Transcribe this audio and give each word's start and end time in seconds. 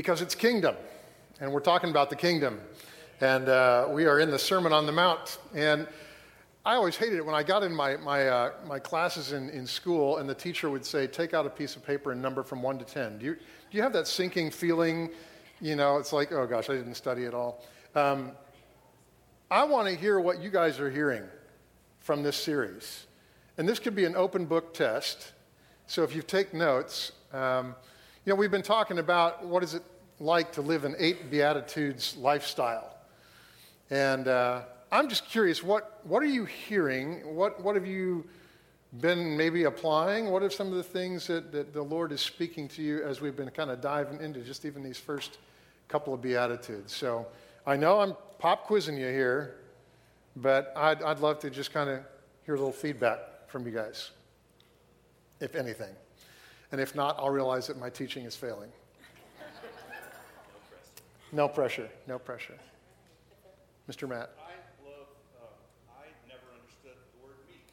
because 0.00 0.22
it's 0.22 0.34
kingdom. 0.34 0.74
And 1.42 1.52
we're 1.52 1.60
talking 1.60 1.90
about 1.90 2.08
the 2.08 2.16
kingdom. 2.16 2.58
And 3.20 3.50
uh, 3.50 3.86
we 3.90 4.06
are 4.06 4.18
in 4.18 4.30
the 4.30 4.38
Sermon 4.38 4.72
on 4.72 4.86
the 4.86 4.92
Mount. 4.92 5.36
And 5.54 5.86
I 6.64 6.76
always 6.76 6.96
hated 6.96 7.16
it 7.18 7.26
when 7.26 7.34
I 7.34 7.42
got 7.42 7.62
in 7.62 7.74
my, 7.74 7.98
my, 7.98 8.26
uh, 8.26 8.52
my 8.66 8.78
classes 8.78 9.32
in, 9.32 9.50
in 9.50 9.66
school 9.66 10.16
and 10.16 10.26
the 10.26 10.34
teacher 10.34 10.70
would 10.70 10.86
say, 10.86 11.06
take 11.06 11.34
out 11.34 11.44
a 11.44 11.50
piece 11.50 11.76
of 11.76 11.84
paper 11.84 12.12
and 12.12 12.22
number 12.22 12.42
from 12.42 12.62
1 12.62 12.78
to 12.78 12.84
10. 12.86 13.18
Do 13.18 13.26
you, 13.26 13.34
do 13.34 13.40
you 13.72 13.82
have 13.82 13.92
that 13.92 14.08
sinking 14.08 14.52
feeling? 14.52 15.10
You 15.60 15.76
know, 15.76 15.98
it's 15.98 16.14
like, 16.14 16.32
oh 16.32 16.46
gosh, 16.46 16.70
I 16.70 16.76
didn't 16.76 16.94
study 16.94 17.26
at 17.26 17.34
all. 17.34 17.62
Um, 17.94 18.32
I 19.50 19.64
want 19.64 19.86
to 19.86 19.94
hear 19.94 20.18
what 20.18 20.40
you 20.40 20.48
guys 20.48 20.80
are 20.80 20.90
hearing 20.90 21.24
from 21.98 22.22
this 22.22 22.38
series. 22.38 23.04
And 23.58 23.68
this 23.68 23.78
could 23.78 23.94
be 23.94 24.06
an 24.06 24.16
open 24.16 24.46
book 24.46 24.72
test. 24.72 25.32
So 25.86 26.04
if 26.04 26.16
you 26.16 26.22
take 26.22 26.54
notes, 26.54 27.12
um, 27.34 27.74
you 28.26 28.30
know, 28.30 28.36
we've 28.36 28.50
been 28.50 28.62
talking 28.62 28.98
about 28.98 29.46
what 29.46 29.62
is 29.62 29.74
it 29.74 29.82
like 30.20 30.52
to 30.52 30.62
live 30.62 30.84
an 30.84 30.94
eight 30.98 31.30
Beatitudes 31.30 32.16
lifestyle. 32.16 32.94
And 33.90 34.28
uh, 34.28 34.62
I'm 34.92 35.08
just 35.08 35.26
curious, 35.26 35.62
what, 35.62 36.00
what 36.04 36.22
are 36.22 36.26
you 36.26 36.44
hearing? 36.44 37.34
What, 37.34 37.62
what 37.62 37.74
have 37.74 37.86
you 37.86 38.26
been 39.00 39.36
maybe 39.36 39.64
applying? 39.64 40.30
What 40.30 40.42
are 40.42 40.50
some 40.50 40.68
of 40.68 40.74
the 40.74 40.82
things 40.82 41.26
that, 41.28 41.50
that 41.52 41.72
the 41.72 41.82
Lord 41.82 42.12
is 42.12 42.20
speaking 42.20 42.68
to 42.68 42.82
you 42.82 43.02
as 43.02 43.20
we've 43.20 43.36
been 43.36 43.50
kind 43.50 43.70
of 43.70 43.80
diving 43.80 44.20
into 44.20 44.40
just 44.40 44.64
even 44.64 44.82
these 44.82 44.98
first 44.98 45.38
couple 45.88 46.12
of 46.12 46.20
Beatitudes? 46.20 46.94
So 46.94 47.26
I 47.66 47.76
know 47.76 48.00
I'm 48.00 48.14
pop 48.38 48.66
quizzing 48.66 48.96
you 48.96 49.08
here, 49.08 49.56
but 50.36 50.72
I'd, 50.76 51.02
I'd 51.02 51.20
love 51.20 51.38
to 51.40 51.50
just 51.50 51.72
kind 51.72 51.88
of 51.88 52.00
hear 52.44 52.54
a 52.54 52.58
little 52.58 52.72
feedback 52.72 53.18
from 53.48 53.66
you 53.66 53.72
guys, 53.72 54.10
if 55.40 55.54
anything. 55.54 55.94
And 56.72 56.80
if 56.80 56.94
not, 56.94 57.16
I'll 57.18 57.30
realize 57.30 57.66
that 57.66 57.78
my 57.78 57.90
teaching 57.90 58.24
is 58.24 58.36
failing. 58.36 58.70
No 61.32 61.48
pressure, 61.48 61.88
no 62.06 62.18
pressure. 62.18 62.58
Mr. 63.88 64.06
Matt. 64.06 64.30
I 64.38 64.54
love, 64.86 65.10
um, 65.42 65.50
I 65.90 66.06
never 66.30 66.46
understood 66.54 66.94
the 66.94 67.18
word 67.26 67.38
meek. 67.50 67.66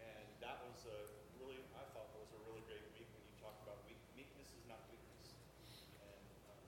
And 0.00 0.24
that 0.40 0.60
was 0.64 0.88
a 0.88 0.96
really, 1.36 1.60
I 1.76 1.84
thought 1.92 2.08
that 2.16 2.20
was 2.24 2.32
a 2.32 2.40
really 2.48 2.64
great 2.64 2.80
week 2.96 3.04
when 3.12 3.20
you 3.28 3.36
talk 3.40 3.56
about 3.64 3.80
weak, 3.84 4.00
meekness 4.16 4.48
is 4.56 4.64
not 4.64 4.80
weakness. 4.88 5.36
And 6.00 6.16
um, 6.48 6.64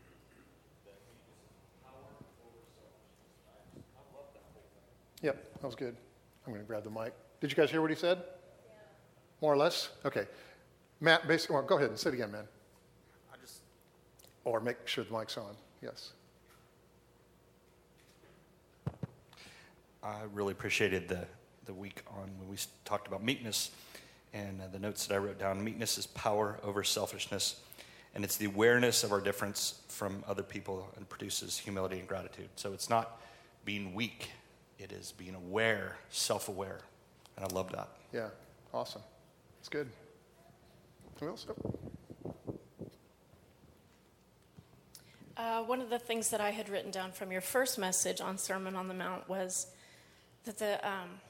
that 0.92 1.00
meekness 1.08 1.40
is 1.40 1.56
power 1.80 2.04
over 2.44 2.60
selfishness. 2.76 3.48
I, 3.48 3.56
I 3.96 4.02
love 4.12 4.28
that 4.36 4.44
whole 4.52 4.68
thing. 4.76 4.84
Yep, 5.24 5.36
that 5.40 5.68
was 5.68 5.76
good. 5.76 5.96
I'm 6.44 6.52
going 6.52 6.60
to 6.60 6.68
grab 6.68 6.84
the 6.84 6.92
mic. 6.92 7.16
Did 7.40 7.48
you 7.48 7.56
guys 7.56 7.72
hear 7.72 7.80
what 7.80 7.88
he 7.88 7.96
said? 7.96 8.20
Yeah. 8.20 8.76
More 9.40 9.52
or 9.52 9.56
less? 9.56 9.88
Okay. 10.04 10.28
Matt, 11.00 11.24
basically, 11.24 11.56
well, 11.56 11.64
go 11.64 11.80
ahead 11.80 11.88
and 11.88 11.98
say 11.98 12.12
it 12.12 12.20
again, 12.20 12.32
man. 12.32 12.44
I 13.32 13.40
just. 13.40 13.64
Or 14.44 14.60
make 14.60 14.84
sure 14.84 15.04
the 15.04 15.16
mic's 15.16 15.36
on. 15.36 15.56
Yes. 15.80 16.12
I 20.02 20.22
really 20.32 20.52
appreciated 20.52 21.08
the, 21.08 21.26
the 21.64 21.72
week 21.72 22.02
on 22.08 22.28
when 22.38 22.48
we 22.48 22.56
talked 22.84 23.06
about 23.06 23.22
meekness 23.22 23.70
and 24.32 24.60
uh, 24.60 24.64
the 24.72 24.78
notes 24.78 25.06
that 25.06 25.14
I 25.14 25.18
wrote 25.18 25.38
down. 25.38 25.62
Meekness 25.62 25.96
is 25.96 26.06
power 26.08 26.58
over 26.64 26.82
selfishness, 26.82 27.60
and 28.14 28.24
it's 28.24 28.36
the 28.36 28.46
awareness 28.46 29.04
of 29.04 29.12
our 29.12 29.20
difference 29.20 29.80
from 29.88 30.24
other 30.26 30.42
people 30.42 30.88
and 30.96 31.08
produces 31.08 31.56
humility 31.56 32.00
and 32.00 32.08
gratitude. 32.08 32.48
So 32.56 32.72
it's 32.72 32.90
not 32.90 33.20
being 33.64 33.94
weak, 33.94 34.30
it 34.78 34.90
is 34.90 35.12
being 35.12 35.36
aware, 35.36 35.96
self 36.10 36.48
aware. 36.48 36.80
And 37.36 37.44
I 37.44 37.54
love 37.54 37.70
that. 37.72 37.88
Yeah, 38.12 38.28
awesome. 38.74 39.02
It's 39.60 39.68
good. 39.68 39.88
Who 41.20 41.28
else? 41.28 41.46
Uh, 45.36 45.62
one 45.62 45.80
of 45.80 45.90
the 45.90 45.98
things 45.98 46.30
that 46.30 46.40
I 46.40 46.50
had 46.50 46.68
written 46.68 46.90
down 46.90 47.12
from 47.12 47.30
your 47.30 47.40
first 47.40 47.78
message 47.78 48.20
on 48.20 48.36
Sermon 48.36 48.74
on 48.74 48.88
the 48.88 48.94
Mount 48.94 49.28
was 49.28 49.68
that 50.44 50.58
the, 50.58 50.86
um, 50.86 51.20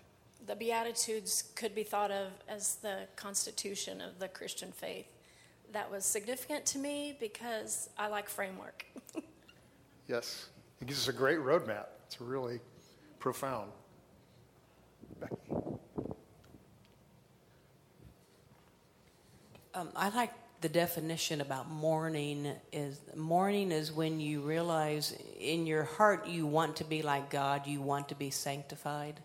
the 0.47 0.57
Beatitudes 0.57 1.45
could 1.55 1.75
be 1.75 1.83
thought 1.83 2.11
of 2.11 2.29
as 2.49 2.77
the 2.77 3.07
constitution 3.17 4.01
of 4.01 4.19
the 4.19 4.29
Christian 4.29 4.73
faith. 4.73 5.07
That 5.73 5.91
was 5.91 6.05
significant 6.05 6.67
to 6.67 6.79
me 6.79 7.17
because 7.19 7.89
I 7.99 8.09
like 8.09 8.29
framework. 8.29 8.85
yes, 10.09 10.49
it 10.81 10.87
gives 10.87 11.09
us 11.09 11.15
a 11.15 11.17
great 11.17 11.39
roadmap. 11.39 11.87
It's 12.07 12.21
really 12.21 12.61
profound. 13.19 13.71
Becky. 15.21 15.37
Um, 19.75 19.89
I 19.97 20.11
like 20.11 20.33
the 20.63 20.69
definition 20.69 21.41
about 21.41 21.69
mourning 21.69 22.53
is 22.73 23.01
mourning 23.17 23.73
is 23.73 23.91
when 23.91 24.21
you 24.21 24.41
realize 24.41 25.15
in 25.41 25.67
your 25.67 25.83
heart 25.83 26.29
you 26.29 26.47
want 26.47 26.77
to 26.77 26.85
be 26.85 27.03
like 27.03 27.31
God, 27.31 27.67
you 27.67 27.83
want 27.83 28.09
to 28.11 28.15
be 28.15 28.31
sanctified, 28.31 29.21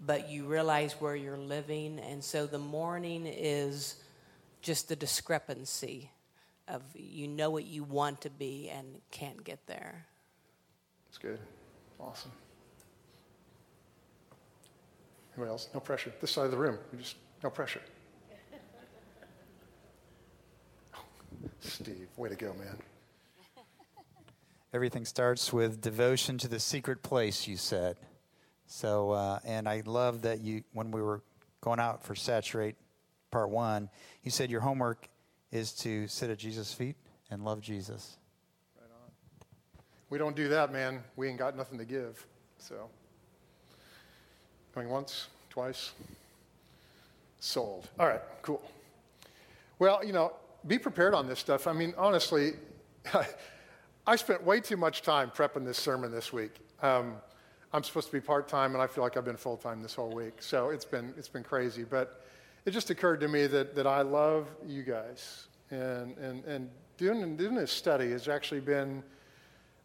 but 0.00 0.30
you 0.30 0.46
realize 0.46 0.92
where 1.00 1.16
you're 1.16 1.36
living, 1.36 1.98
and 1.98 2.22
so 2.22 2.46
the 2.46 2.58
mourning 2.58 3.26
is 3.26 3.96
just 4.62 4.88
the 4.88 4.96
discrepancy 4.96 6.10
of 6.68 6.82
you 6.94 7.26
know 7.26 7.50
what 7.50 7.64
you 7.64 7.82
want 7.82 8.20
to 8.20 8.30
be 8.30 8.70
and 8.70 8.86
can't 9.10 9.42
get 9.42 9.66
there. 9.66 10.06
That's 11.08 11.18
good. 11.18 11.40
Awesome. 11.98 12.30
Anybody 15.34 15.50
else? 15.50 15.68
No 15.74 15.80
pressure. 15.80 16.12
This 16.20 16.30
side 16.30 16.44
of 16.44 16.50
the 16.52 16.56
room, 16.56 16.78
just 16.96 17.16
no 17.42 17.50
pressure. 17.50 17.80
Steve, 21.60 22.08
way 22.16 22.28
to 22.28 22.34
go, 22.34 22.54
man. 22.54 22.76
Everything 24.72 25.04
starts 25.04 25.52
with 25.52 25.80
devotion 25.80 26.36
to 26.38 26.48
the 26.48 26.60
secret 26.60 27.02
place, 27.02 27.48
you 27.48 27.56
said. 27.56 27.96
So, 28.66 29.12
uh, 29.12 29.38
and 29.44 29.66
I 29.66 29.82
love 29.86 30.22
that 30.22 30.42
you, 30.42 30.62
when 30.74 30.90
we 30.90 31.00
were 31.00 31.22
going 31.62 31.80
out 31.80 32.04
for 32.04 32.14
Saturate 32.14 32.76
Part 33.30 33.48
One, 33.48 33.88
you 34.22 34.30
said 34.30 34.50
your 34.50 34.60
homework 34.60 35.08
is 35.50 35.72
to 35.72 36.06
sit 36.06 36.28
at 36.28 36.38
Jesus' 36.38 36.72
feet 36.72 36.96
and 37.30 37.44
love 37.44 37.62
Jesus. 37.62 38.18
Right 38.78 38.90
on. 38.90 39.10
We 40.10 40.18
don't 40.18 40.36
do 40.36 40.48
that, 40.48 40.70
man. 40.70 41.02
We 41.16 41.28
ain't 41.28 41.38
got 41.38 41.56
nothing 41.56 41.78
to 41.78 41.86
give. 41.86 42.26
So. 42.58 42.90
Going 44.74 44.90
once, 44.90 45.28
twice? 45.48 45.92
Sold. 47.40 47.88
All 47.98 48.06
right, 48.06 48.20
cool. 48.42 48.60
Well, 49.78 50.04
you 50.04 50.12
know, 50.12 50.32
be 50.66 50.78
prepared 50.78 51.14
on 51.14 51.26
this 51.26 51.38
stuff. 51.38 51.66
I 51.66 51.72
mean, 51.72 51.94
honestly, 51.96 52.52
I 54.06 54.16
spent 54.16 54.42
way 54.42 54.60
too 54.60 54.76
much 54.76 55.02
time 55.02 55.30
prepping 55.30 55.64
this 55.64 55.78
sermon 55.78 56.10
this 56.10 56.32
week. 56.32 56.56
Um, 56.82 57.16
I'm 57.72 57.82
supposed 57.82 58.06
to 58.06 58.12
be 58.12 58.20
part 58.20 58.48
time, 58.48 58.72
and 58.72 58.82
I 58.82 58.86
feel 58.86 59.04
like 59.04 59.16
I've 59.16 59.24
been 59.24 59.36
full 59.36 59.56
time 59.56 59.82
this 59.82 59.94
whole 59.94 60.10
week. 60.10 60.36
So 60.40 60.70
it's 60.70 60.84
been 60.84 61.12
it's 61.18 61.28
been 61.28 61.44
crazy. 61.44 61.84
But 61.84 62.24
it 62.64 62.70
just 62.70 62.90
occurred 62.90 63.20
to 63.20 63.28
me 63.28 63.46
that 63.46 63.74
that 63.74 63.86
I 63.86 64.02
love 64.02 64.48
you 64.66 64.82
guys, 64.82 65.48
and 65.70 66.16
and 66.16 66.44
and 66.44 66.70
doing 66.96 67.36
doing 67.36 67.54
this 67.54 67.70
study 67.70 68.10
has 68.12 68.28
actually 68.28 68.60
been 68.60 69.02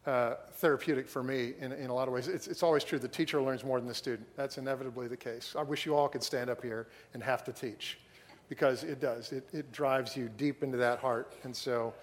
uh, 0.06 0.34
therapeutic 0.54 1.08
for 1.08 1.22
me 1.22 1.54
in, 1.60 1.72
in 1.72 1.90
a 1.90 1.94
lot 1.94 2.08
of 2.08 2.14
ways. 2.14 2.28
It's, 2.28 2.46
it's 2.46 2.62
always 2.62 2.84
true 2.84 2.98
the 2.98 3.08
teacher 3.08 3.40
learns 3.40 3.64
more 3.64 3.78
than 3.78 3.88
the 3.88 3.94
student. 3.94 4.26
That's 4.36 4.58
inevitably 4.58 5.08
the 5.08 5.16
case. 5.16 5.54
I 5.58 5.62
wish 5.62 5.86
you 5.86 5.94
all 5.94 6.08
could 6.08 6.22
stand 6.22 6.50
up 6.50 6.62
here 6.62 6.88
and 7.14 7.22
have 7.22 7.44
to 7.44 7.52
teach 7.52 7.98
because 8.48 8.84
it 8.84 9.00
does. 9.00 9.32
It, 9.32 9.48
it 9.52 9.72
drives 9.72 10.16
you 10.16 10.30
deep 10.36 10.62
into 10.62 10.76
that 10.78 10.98
heart. 10.98 11.34
And 11.44 11.54
so 11.54 11.94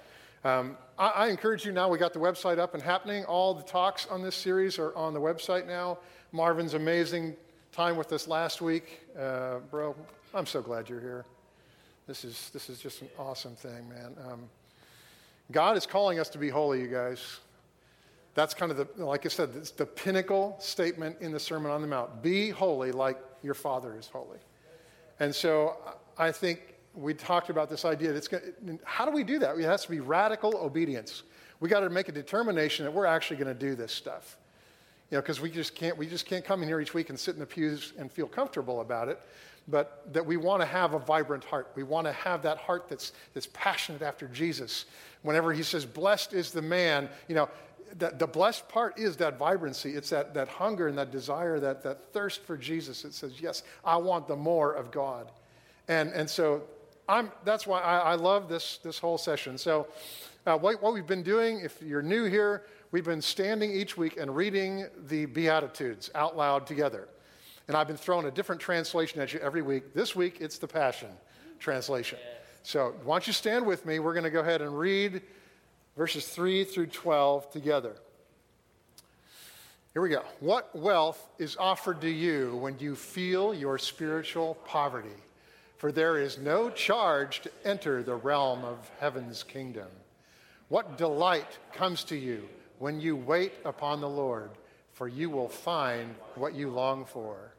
um, 0.43 0.77
I, 0.97 1.09
I, 1.09 1.27
encourage 1.27 1.65
you 1.65 1.71
now, 1.71 1.87
we 1.87 1.99
got 1.99 2.13
the 2.13 2.19
website 2.19 2.57
up 2.57 2.73
and 2.73 2.81
happening. 2.81 3.23
All 3.25 3.53
the 3.53 3.63
talks 3.63 4.07
on 4.07 4.23
this 4.23 4.35
series 4.35 4.79
are 4.79 4.95
on 4.95 5.13
the 5.13 5.21
website 5.21 5.67
now. 5.67 5.99
Marvin's 6.31 6.73
amazing 6.73 7.35
time 7.71 7.95
with 7.95 8.11
us 8.11 8.27
last 8.27 8.59
week. 8.59 9.01
Uh, 9.17 9.59
bro, 9.69 9.95
I'm 10.33 10.47
so 10.47 10.61
glad 10.61 10.89
you're 10.89 10.99
here. 10.99 11.25
This 12.07 12.25
is, 12.25 12.49
this 12.53 12.69
is 12.69 12.79
just 12.79 13.01
an 13.01 13.09
awesome 13.19 13.55
thing, 13.55 13.87
man. 13.87 14.15
Um, 14.27 14.49
God 15.51 15.77
is 15.77 15.85
calling 15.85 16.19
us 16.19 16.29
to 16.29 16.37
be 16.37 16.49
holy, 16.49 16.81
you 16.81 16.87
guys. 16.87 17.39
That's 18.33 18.53
kind 18.53 18.71
of 18.71 18.77
the, 18.77 19.05
like 19.05 19.25
I 19.25 19.29
said, 19.29 19.49
it's 19.55 19.71
the 19.71 19.85
pinnacle 19.85 20.55
statement 20.59 21.17
in 21.19 21.31
the 21.31 21.39
Sermon 21.39 21.71
on 21.71 21.81
the 21.81 21.87
Mount. 21.87 22.23
Be 22.23 22.49
holy 22.49 22.91
like 22.91 23.17
your 23.43 23.53
Father 23.53 23.95
is 23.97 24.07
holy. 24.07 24.39
And 25.19 25.35
so 25.35 25.77
I 26.21 26.31
think 26.31 26.75
we 26.93 27.15
talked 27.15 27.49
about 27.49 27.67
this 27.67 27.83
idea. 27.83 28.13
That's 28.13 28.27
gonna, 28.27 28.43
how 28.83 29.05
do 29.05 29.11
we 29.11 29.23
do 29.23 29.39
that? 29.39 29.57
It 29.57 29.63
has 29.63 29.85
to 29.85 29.89
be 29.89 30.01
radical 30.01 30.55
obedience. 30.55 31.23
We 31.59 31.67
got 31.67 31.79
to 31.79 31.89
make 31.89 32.09
a 32.09 32.11
determination 32.11 32.85
that 32.85 32.91
we're 32.91 33.07
actually 33.07 33.37
going 33.37 33.47
to 33.47 33.59
do 33.59 33.73
this 33.73 33.91
stuff. 33.91 34.37
You 35.09 35.17
know, 35.17 35.21
because 35.23 35.41
we 35.41 35.49
just 35.49 35.73
can't 35.73 35.97
we 35.97 36.05
just 36.05 36.27
can't 36.27 36.45
come 36.45 36.61
in 36.61 36.67
here 36.67 36.79
each 36.79 36.93
week 36.93 37.09
and 37.09 37.19
sit 37.19 37.33
in 37.33 37.39
the 37.39 37.45
pews 37.47 37.93
and 37.97 38.11
feel 38.11 38.27
comfortable 38.27 38.81
about 38.81 39.09
it. 39.09 39.19
But 39.67 40.13
that 40.13 40.23
we 40.23 40.37
want 40.37 40.61
to 40.61 40.67
have 40.67 40.93
a 40.93 40.99
vibrant 40.99 41.43
heart. 41.43 41.71
We 41.75 41.81
want 41.81 42.05
to 42.05 42.13
have 42.13 42.43
that 42.43 42.59
heart 42.59 42.87
that's 42.87 43.13
that's 43.33 43.47
passionate 43.51 44.03
after 44.03 44.27
Jesus. 44.27 44.85
Whenever 45.23 45.51
he 45.53 45.63
says, 45.63 45.87
"Blessed 45.87 46.33
is 46.33 46.51
the 46.51 46.61
man," 46.61 47.09
you 47.27 47.35
know, 47.35 47.49
the, 47.97 48.13
the 48.15 48.27
blessed 48.27 48.69
part 48.69 48.99
is 48.99 49.17
that 49.17 49.39
vibrancy. 49.39 49.95
It's 49.95 50.11
that, 50.11 50.35
that 50.35 50.47
hunger 50.47 50.87
and 50.87 50.97
that 50.99 51.11
desire, 51.11 51.59
that, 51.59 51.83
that 51.83 52.13
thirst 52.13 52.43
for 52.43 52.57
Jesus. 52.57 53.03
It 53.05 53.13
says, 53.13 53.41
Yes, 53.41 53.63
I 53.83 53.97
want 53.97 54.27
the 54.27 54.35
more 54.35 54.73
of 54.73 54.91
God. 54.91 55.31
And, 55.91 56.09
and 56.13 56.29
so 56.29 56.63
I'm, 57.07 57.31
that's 57.43 57.67
why 57.67 57.81
I, 57.81 57.97
I 57.97 58.15
love 58.15 58.47
this, 58.47 58.77
this 58.77 58.97
whole 58.97 59.17
session. 59.17 59.57
So 59.57 59.87
Uh, 60.43 60.57
what, 60.57 60.81
what 60.81 60.91
we've 60.93 61.05
been 61.05 61.21
doing, 61.21 61.59
if 61.59 61.79
you're 61.83 62.01
new 62.01 62.23
here, 62.25 62.63
we've 62.91 63.05
been 63.05 63.21
standing 63.21 63.71
each 63.71 63.95
week 63.95 64.17
and 64.17 64.35
reading 64.35 64.87
the 65.07 65.25
Beatitudes 65.27 66.09
out 66.15 66.35
loud 66.35 66.65
together. 66.65 67.07
And 67.67 67.77
I've 67.77 67.87
been 67.87 67.97
throwing 67.97 68.25
a 68.25 68.31
different 68.31 68.59
translation 68.59 69.21
at 69.21 69.33
you 69.33 69.39
every 69.39 69.61
week. 69.61 69.93
This 69.93 70.15
week, 70.15 70.37
it's 70.39 70.57
the 70.57 70.67
Passion 70.67 71.09
Translation. 71.59 72.17
So, 72.63 72.95
why 73.03 73.15
don't 73.15 73.27
you 73.27 73.33
stand 73.33 73.67
with 73.67 73.85
me? 73.85 73.99
We're 73.99 74.13
going 74.13 74.23
to 74.23 74.31
go 74.31 74.39
ahead 74.39 74.63
and 74.63 74.77
read 74.77 75.21
verses 75.95 76.27
3 76.27 76.63
through 76.63 76.87
12 76.87 77.51
together. 77.51 77.95
Here 79.93 80.01
we 80.01 80.09
go. 80.09 80.23
What 80.39 80.75
wealth 80.75 81.29
is 81.37 81.55
offered 81.55 82.01
to 82.01 82.09
you 82.09 82.57
when 82.57 82.79
you 82.79 82.95
feel 82.95 83.53
your 83.53 83.77
spiritual 83.77 84.55
poverty? 84.65 85.19
For 85.81 85.91
there 85.91 86.19
is 86.19 86.37
no 86.37 86.69
charge 86.69 87.41
to 87.41 87.51
enter 87.65 88.03
the 88.03 88.13
realm 88.13 88.63
of 88.63 88.91
heaven's 88.99 89.41
kingdom. 89.41 89.87
What 90.67 90.95
delight 90.95 91.57
comes 91.73 92.03
to 92.03 92.15
you 92.15 92.47
when 92.77 93.01
you 93.01 93.15
wait 93.15 93.53
upon 93.65 93.99
the 93.99 94.07
Lord, 94.07 94.51
for 94.93 95.07
you 95.07 95.31
will 95.31 95.49
find 95.49 96.13
what 96.35 96.53
you 96.53 96.69
long 96.69 97.03
for. 97.03 97.55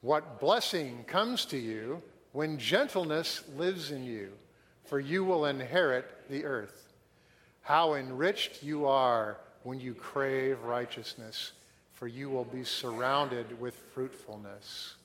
What 0.00 0.40
blessing 0.40 1.04
comes 1.04 1.44
to 1.44 1.56
you 1.56 2.02
when 2.32 2.58
gentleness 2.58 3.44
lives 3.56 3.92
in 3.92 4.02
you, 4.02 4.32
for 4.82 4.98
you 4.98 5.22
will 5.22 5.46
inherit 5.46 6.28
the 6.28 6.44
earth. 6.44 6.92
How 7.60 7.94
enriched 7.94 8.60
you 8.64 8.86
are 8.86 9.36
when 9.62 9.78
you 9.78 9.94
crave 9.94 10.60
righteousness, 10.64 11.52
for 11.92 12.08
you 12.08 12.28
will 12.28 12.44
be 12.44 12.64
surrounded 12.64 13.60
with 13.60 13.76
fruitfulness. 13.94 14.96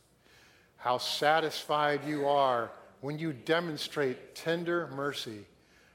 How 0.80 0.98
satisfied 0.98 2.02
you 2.06 2.28
are 2.28 2.72
when 3.02 3.20
you 3.20 3.32
demonstrate 3.34 4.36
tender 4.36 4.88
mercy, 4.96 5.46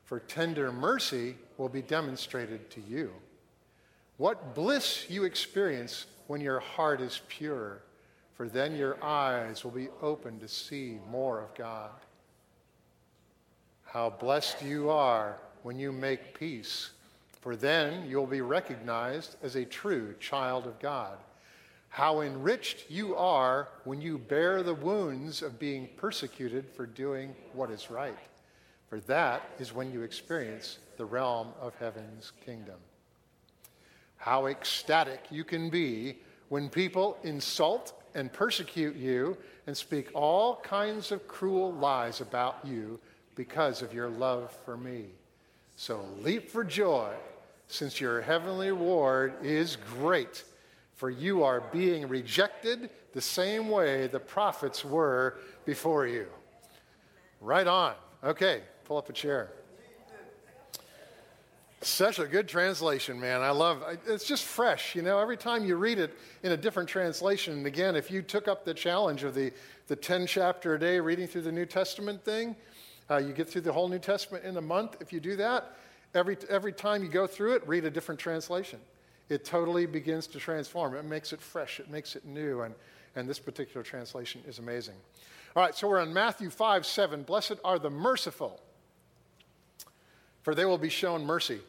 for 0.04 0.20
tender 0.20 0.72
mercy 0.72 1.36
will 1.58 1.68
be 1.68 1.82
demonstrated 1.82 2.70
to 2.70 2.80
you. 2.80 3.12
What 4.16 4.54
bliss 4.54 5.06
you 5.10 5.24
experience 5.24 6.06
when 6.28 6.40
your 6.40 6.60
heart 6.60 7.00
is 7.00 7.20
pure, 7.28 7.82
for 8.34 8.48
then 8.48 8.76
your 8.76 9.02
eyes 9.02 9.64
will 9.64 9.72
be 9.72 9.88
open 10.00 10.38
to 10.40 10.48
see 10.48 10.98
more 11.10 11.40
of 11.40 11.54
God. 11.54 11.90
How 13.84 14.10
blessed 14.10 14.62
you 14.62 14.90
are 14.90 15.38
when 15.62 15.78
you 15.78 15.92
make 15.92 16.38
peace 16.38 16.90
for 17.44 17.56
then 17.56 18.08
you'll 18.08 18.26
be 18.26 18.40
recognized 18.40 19.36
as 19.42 19.54
a 19.54 19.66
true 19.66 20.14
child 20.18 20.66
of 20.66 20.78
God. 20.78 21.18
How 21.94 22.22
enriched 22.22 22.90
you 22.90 23.14
are 23.14 23.68
when 23.84 24.00
you 24.00 24.18
bear 24.18 24.64
the 24.64 24.74
wounds 24.74 25.42
of 25.42 25.60
being 25.60 25.88
persecuted 25.96 26.68
for 26.68 26.86
doing 26.86 27.36
what 27.52 27.70
is 27.70 27.88
right. 27.88 28.18
For 28.90 28.98
that 29.02 29.48
is 29.60 29.72
when 29.72 29.92
you 29.92 30.02
experience 30.02 30.78
the 30.96 31.04
realm 31.04 31.50
of 31.60 31.72
heaven's 31.76 32.32
kingdom. 32.44 32.80
How 34.16 34.46
ecstatic 34.46 35.20
you 35.30 35.44
can 35.44 35.70
be 35.70 36.16
when 36.48 36.68
people 36.68 37.16
insult 37.22 37.92
and 38.16 38.32
persecute 38.32 38.96
you 38.96 39.36
and 39.68 39.76
speak 39.76 40.08
all 40.14 40.56
kinds 40.56 41.12
of 41.12 41.28
cruel 41.28 41.72
lies 41.72 42.20
about 42.20 42.58
you 42.64 42.98
because 43.36 43.82
of 43.82 43.94
your 43.94 44.08
love 44.08 44.52
for 44.64 44.76
me. 44.76 45.04
So 45.76 46.04
leap 46.22 46.50
for 46.50 46.64
joy 46.64 47.14
since 47.68 48.00
your 48.00 48.20
heavenly 48.20 48.72
reward 48.72 49.34
is 49.44 49.76
great. 49.76 50.42
For 50.94 51.10
you 51.10 51.42
are 51.42 51.60
being 51.60 52.08
rejected 52.08 52.90
the 53.12 53.20
same 53.20 53.68
way 53.68 54.06
the 54.06 54.20
prophets 54.20 54.84
were 54.84 55.38
before 55.64 56.06
you. 56.06 56.26
Right 57.40 57.66
on. 57.66 57.94
Okay, 58.22 58.62
pull 58.84 58.96
up 58.96 59.08
a 59.08 59.12
chair. 59.12 59.50
Such 61.80 62.18
a 62.18 62.26
good 62.26 62.48
translation, 62.48 63.20
man. 63.20 63.42
I 63.42 63.50
love 63.50 63.82
it's 64.06 64.26
just 64.26 64.44
fresh, 64.44 64.94
you 64.94 65.02
know. 65.02 65.18
Every 65.18 65.36
time 65.36 65.66
you 65.66 65.76
read 65.76 65.98
it 65.98 66.16
in 66.42 66.52
a 66.52 66.56
different 66.56 66.88
translation, 66.88 67.58
and 67.58 67.66
again, 67.66 67.94
if 67.94 68.10
you 68.10 68.22
took 68.22 68.48
up 68.48 68.64
the 68.64 68.72
challenge 68.72 69.22
of 69.22 69.34
the, 69.34 69.52
the 69.88 69.96
10 69.96 70.26
chapter 70.26 70.76
a 70.76 70.80
day 70.80 70.98
reading 70.98 71.26
through 71.26 71.42
the 71.42 71.52
New 71.52 71.66
Testament 71.66 72.24
thing, 72.24 72.56
uh, 73.10 73.18
you 73.18 73.34
get 73.34 73.50
through 73.50 73.60
the 73.60 73.72
whole 73.72 73.88
New 73.88 73.98
Testament 73.98 74.44
in 74.44 74.56
a 74.56 74.62
month. 74.62 74.96
If 75.00 75.12
you 75.12 75.20
do 75.20 75.36
that, 75.36 75.76
Every, 76.14 76.36
every 76.48 76.72
time 76.72 77.02
you 77.02 77.08
go 77.08 77.26
through 77.26 77.54
it, 77.54 77.66
read 77.66 77.84
a 77.84 77.90
different 77.90 78.20
translation. 78.20 78.78
It 79.28 79.44
totally 79.44 79.86
begins 79.86 80.26
to 80.28 80.38
transform. 80.38 80.94
It 80.94 81.04
makes 81.04 81.32
it 81.32 81.40
fresh, 81.40 81.80
it 81.80 81.90
makes 81.90 82.16
it 82.16 82.24
new, 82.24 82.62
and, 82.62 82.74
and 83.16 83.28
this 83.28 83.38
particular 83.38 83.82
translation 83.82 84.42
is 84.46 84.58
amazing. 84.58 84.96
All 85.56 85.62
right, 85.62 85.74
so 85.74 85.88
we're 85.88 86.00
on 86.00 86.12
Matthew 86.12 86.50
5 86.50 86.84
7. 86.84 87.22
Blessed 87.22 87.54
are 87.64 87.78
the 87.78 87.90
merciful, 87.90 88.60
for 90.42 90.54
they 90.54 90.64
will 90.64 90.78
be 90.78 90.88
shown 90.88 91.24
mercy. 91.24 91.60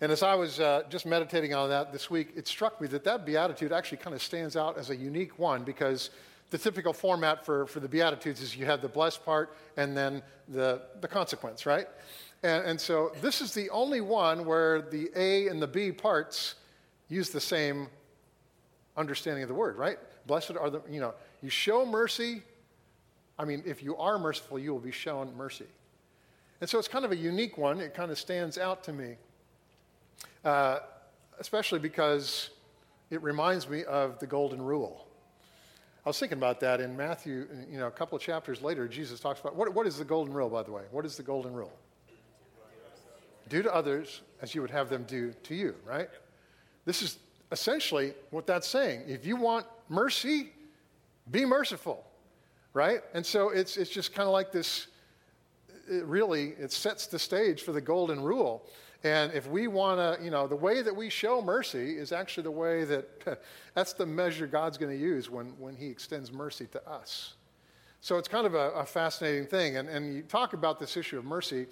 And 0.00 0.12
as 0.12 0.22
I 0.22 0.34
was 0.34 0.60
uh, 0.60 0.82
just 0.90 1.06
meditating 1.06 1.54
on 1.54 1.70
that 1.70 1.90
this 1.90 2.10
week, 2.10 2.32
it 2.36 2.46
struck 2.46 2.80
me 2.80 2.86
that 2.88 3.04
that 3.04 3.24
beatitude 3.24 3.72
actually 3.72 3.98
kind 3.98 4.14
of 4.14 4.22
stands 4.22 4.54
out 4.54 4.76
as 4.76 4.90
a 4.90 4.96
unique 4.96 5.38
one 5.38 5.64
because 5.64 6.10
the 6.50 6.58
typical 6.58 6.92
format 6.92 7.44
for, 7.44 7.66
for 7.66 7.80
the 7.80 7.88
beatitudes 7.88 8.40
is 8.40 8.56
you 8.56 8.66
have 8.66 8.82
the 8.82 8.88
blessed 8.88 9.24
part 9.24 9.56
and 9.76 9.96
then 9.96 10.22
the, 10.48 10.82
the 11.00 11.08
consequence, 11.08 11.64
right? 11.66 11.88
And, 12.42 12.64
and 12.64 12.80
so 12.80 13.12
this 13.20 13.40
is 13.40 13.54
the 13.54 13.70
only 13.70 14.02
one 14.02 14.44
where 14.44 14.82
the 14.82 15.10
A 15.16 15.48
and 15.48 15.60
the 15.60 15.66
B 15.66 15.90
parts 15.90 16.56
use 17.08 17.30
the 17.30 17.40
same 17.40 17.88
understanding 18.96 19.42
of 19.42 19.48
the 19.48 19.54
word, 19.54 19.76
right? 19.76 19.98
Blessed 20.26 20.52
are 20.58 20.70
the, 20.70 20.82
you 20.90 21.00
know, 21.00 21.14
you 21.42 21.50
show 21.50 21.84
mercy. 21.84 22.42
I 23.38 23.44
mean, 23.44 23.62
if 23.66 23.82
you 23.82 23.96
are 23.96 24.18
merciful, 24.18 24.58
you 24.58 24.72
will 24.72 24.80
be 24.80 24.90
shown 24.90 25.34
mercy. 25.36 25.66
And 26.60 26.68
so 26.68 26.78
it's 26.78 26.88
kind 26.88 27.04
of 27.04 27.12
a 27.12 27.16
unique 27.16 27.58
one. 27.58 27.80
It 27.80 27.94
kind 27.94 28.10
of 28.10 28.18
stands 28.18 28.56
out 28.56 28.82
to 28.84 28.92
me, 28.92 29.16
uh, 30.44 30.78
especially 31.38 31.78
because 31.78 32.50
it 33.10 33.22
reminds 33.22 33.68
me 33.68 33.84
of 33.84 34.18
the 34.18 34.26
golden 34.26 34.62
rule. 34.62 35.06
I 36.04 36.08
was 36.08 36.18
thinking 36.18 36.38
about 36.38 36.60
that 36.60 36.80
in 36.80 36.96
Matthew, 36.96 37.48
you 37.70 37.78
know, 37.78 37.88
a 37.88 37.90
couple 37.90 38.16
of 38.16 38.22
chapters 38.22 38.62
later, 38.62 38.88
Jesus 38.88 39.20
talks 39.20 39.40
about 39.40 39.56
what, 39.56 39.72
what 39.74 39.86
is 39.86 39.98
the 39.98 40.04
golden 40.04 40.32
rule, 40.32 40.48
by 40.48 40.62
the 40.62 40.70
way? 40.70 40.82
What 40.92 41.04
is 41.04 41.16
the 41.16 41.22
golden 41.22 41.52
rule? 41.52 41.72
Do 43.48 43.62
to 43.62 43.74
others 43.74 44.22
as 44.40 44.54
you 44.54 44.60
would 44.60 44.70
have 44.70 44.88
them 44.88 45.04
do 45.04 45.32
to 45.32 45.54
you, 45.54 45.74
right? 45.84 46.08
This 46.86 47.02
is 47.02 47.18
essentially 47.52 48.14
what 48.30 48.46
that's 48.46 48.66
saying. 48.66 49.02
If 49.06 49.26
you 49.26 49.36
want 49.36 49.66
mercy, 49.90 50.50
be 51.30 51.44
merciful, 51.44 52.04
right? 52.72 53.00
And 53.12 53.26
so 53.26 53.50
it's, 53.50 53.76
it's 53.76 53.90
just 53.90 54.14
kind 54.14 54.26
of 54.26 54.32
like 54.32 54.52
this, 54.52 54.86
it 55.90 56.04
really, 56.06 56.54
it 56.58 56.72
sets 56.72 57.06
the 57.06 57.18
stage 57.18 57.62
for 57.62 57.72
the 57.72 57.80
golden 57.80 58.22
rule. 58.22 58.64
And 59.04 59.32
if 59.34 59.46
we 59.46 59.68
want 59.68 59.98
to, 59.98 60.24
you 60.24 60.30
know, 60.30 60.46
the 60.46 60.56
way 60.56 60.82
that 60.82 60.94
we 60.94 61.10
show 61.10 61.42
mercy 61.42 61.96
is 61.96 62.12
actually 62.12 62.44
the 62.44 62.50
way 62.52 62.84
that, 62.84 63.40
that's 63.74 63.92
the 63.92 64.06
measure 64.06 64.46
God's 64.46 64.78
going 64.78 64.96
to 64.96 65.00
use 65.00 65.28
when, 65.28 65.46
when 65.58 65.76
He 65.76 65.88
extends 65.88 66.32
mercy 66.32 66.66
to 66.72 66.88
us. 66.88 67.34
So 68.00 68.18
it's 68.18 68.28
kind 68.28 68.46
of 68.46 68.54
a, 68.54 68.70
a 68.70 68.86
fascinating 68.86 69.46
thing. 69.46 69.76
And, 69.76 69.88
and 69.88 70.14
you 70.14 70.22
talk 70.22 70.52
about 70.52 70.78
this 70.78 70.96
issue 70.96 71.18
of 71.18 71.24
mercy. 71.24 71.66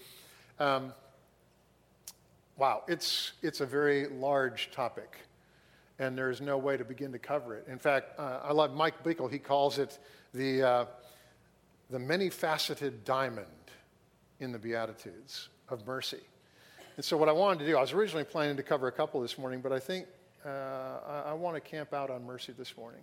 Um, 0.58 0.92
wow, 2.56 2.82
it's, 2.86 3.32
it's 3.42 3.60
a 3.60 3.66
very 3.66 4.06
large 4.08 4.70
topic, 4.70 5.18
and 5.98 6.16
there's 6.16 6.40
no 6.40 6.58
way 6.58 6.76
to 6.76 6.84
begin 6.84 7.12
to 7.12 7.18
cover 7.18 7.56
it. 7.56 7.66
In 7.68 7.78
fact, 7.78 8.18
uh, 8.18 8.40
I 8.44 8.52
love 8.52 8.74
Mike 8.74 9.02
Bickle, 9.02 9.30
he 9.30 9.38
calls 9.38 9.78
it 9.78 9.98
the, 10.32 10.62
uh, 10.62 10.84
the 11.90 11.98
many 11.98 12.30
faceted 12.30 13.04
diamond 13.04 13.46
in 14.40 14.52
the 14.52 14.58
Beatitudes 14.58 15.48
of 15.68 15.86
mercy. 15.86 16.20
And 16.96 17.04
so, 17.04 17.16
what 17.16 17.28
I 17.28 17.32
wanted 17.32 17.60
to 17.60 17.66
do, 17.66 17.76
I 17.76 17.80
was 17.80 17.92
originally 17.92 18.24
planning 18.24 18.56
to 18.56 18.62
cover 18.62 18.86
a 18.86 18.92
couple 18.92 19.20
this 19.20 19.36
morning, 19.36 19.60
but 19.60 19.72
I 19.72 19.80
think 19.80 20.06
uh, 20.46 20.48
I, 20.48 21.22
I 21.30 21.32
want 21.32 21.56
to 21.56 21.60
camp 21.60 21.92
out 21.92 22.10
on 22.10 22.24
mercy 22.24 22.52
this 22.56 22.76
morning 22.76 23.00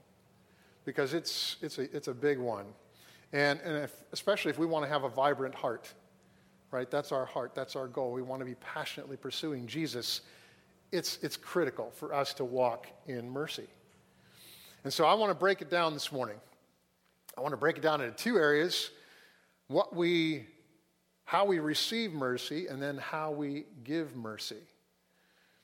because 0.85 1.13
it's, 1.13 1.57
it's, 1.61 1.77
a, 1.77 1.95
it's 1.95 2.07
a 2.07 2.13
big 2.13 2.39
one. 2.39 2.65
And, 3.33 3.59
and 3.61 3.83
if, 3.83 3.93
especially 4.11 4.51
if 4.51 4.59
we 4.59 4.65
want 4.65 4.85
to 4.85 4.89
have 4.89 5.03
a 5.03 5.09
vibrant 5.09 5.55
heart 5.55 5.93
right? 6.71 6.89
That's 6.89 7.11
our 7.11 7.25
heart, 7.25 7.53
that's 7.53 7.75
our 7.75 7.87
goal. 7.87 8.11
We 8.11 8.21
want 8.21 8.39
to 8.39 8.45
be 8.45 8.55
passionately 8.55 9.17
pursuing 9.17 9.67
Jesus. 9.67 10.21
It's, 10.91 11.19
it's 11.21 11.37
critical 11.37 11.91
for 11.91 12.13
us 12.13 12.33
to 12.35 12.45
walk 12.45 12.87
in 13.07 13.29
mercy. 13.29 13.67
And 14.83 14.91
so 14.91 15.05
I 15.05 15.13
want 15.13 15.29
to 15.29 15.35
break 15.35 15.61
it 15.61 15.69
down 15.69 15.93
this 15.93 16.11
morning. 16.11 16.37
I 17.37 17.41
want 17.41 17.53
to 17.53 17.57
break 17.57 17.77
it 17.77 17.83
down 17.83 18.01
into 18.01 18.15
two 18.15 18.37
areas 18.37 18.89
what 19.67 19.95
we, 19.95 20.45
how 21.23 21.45
we 21.45 21.59
receive 21.59 22.11
mercy, 22.11 22.67
and 22.67 22.81
then 22.81 22.97
how 22.97 23.31
we 23.31 23.63
give 23.85 24.17
mercy. 24.17 24.57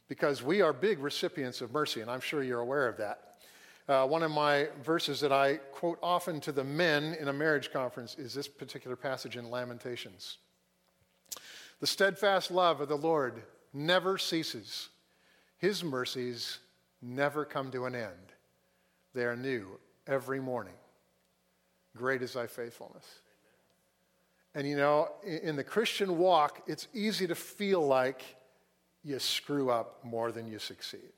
Because 0.07 0.41
we 0.41 0.61
are 0.61 0.71
big 0.71 0.99
recipients 0.99 1.59
of 1.59 1.73
mercy, 1.73 1.99
and 1.99 2.09
I'm 2.09 2.21
sure 2.21 2.41
you're 2.41 2.61
aware 2.61 2.87
of 2.87 2.95
that. 2.97 3.33
Uh, 3.89 4.07
one 4.07 4.23
of 4.23 4.31
my 4.31 4.67
verses 4.83 5.19
that 5.19 5.33
I 5.33 5.57
quote 5.73 5.99
often 6.01 6.39
to 6.41 6.53
the 6.53 6.63
men 6.63 7.17
in 7.19 7.27
a 7.27 7.33
marriage 7.33 7.71
conference 7.71 8.15
is 8.15 8.33
this 8.33 8.47
particular 8.47 8.95
passage 8.95 9.35
in 9.35 9.49
Lamentations. 9.49 10.37
The 11.79 11.87
steadfast 11.87 12.51
love 12.51 12.81
of 12.81 12.89
the 12.89 12.97
Lord 12.97 13.43
never 13.73 14.17
ceases, 14.17 14.89
His 15.57 15.83
mercies 15.83 16.59
never 17.01 17.45
come 17.45 17.71
to 17.71 17.85
an 17.85 17.95
end. 17.95 18.33
They 19.13 19.23
are 19.23 19.35
new 19.35 19.79
every 20.07 20.39
morning. 20.39 20.73
Great 21.95 22.21
is 22.21 22.33
thy 22.33 22.47
faithfulness. 22.47 23.05
And 24.55 24.67
you 24.67 24.75
know, 24.75 25.09
in 25.23 25.55
the 25.55 25.63
Christian 25.63 26.17
walk, 26.17 26.63
it's 26.67 26.87
easy 26.93 27.27
to 27.27 27.35
feel 27.35 27.85
like 27.85 28.23
you 29.03 29.19
screw 29.19 29.69
up 29.69 30.03
more 30.03 30.31
than 30.31 30.47
you 30.47 30.59
succeed. 30.59 31.13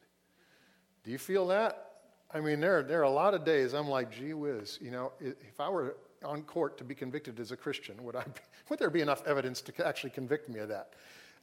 Do 1.03 1.11
you 1.11 1.17
feel 1.17 1.47
that? 1.47 1.85
I 2.31 2.41
mean, 2.41 2.59
there, 2.59 2.83
there 2.83 2.99
are 2.99 3.03
a 3.03 3.09
lot 3.09 3.33
of 3.33 3.45
days 3.45 3.73
I'm 3.73 3.87
like, 3.87 4.11
gee 4.11 4.33
whiz, 4.33 4.77
you 4.81 4.91
know, 4.91 5.13
if 5.19 5.59
I 5.59 5.69
were 5.69 5.95
on 6.23 6.43
court 6.43 6.77
to 6.77 6.83
be 6.83 6.95
convicted 6.95 7.39
as 7.39 7.51
a 7.51 7.57
Christian, 7.57 8.03
would, 8.03 8.15
I 8.15 8.23
be, 8.23 8.41
would 8.69 8.79
there 8.79 8.89
be 8.89 9.01
enough 9.01 9.25
evidence 9.25 9.61
to 9.61 9.87
actually 9.87 10.11
convict 10.11 10.49
me 10.49 10.59
of 10.59 10.69
that? 10.69 10.93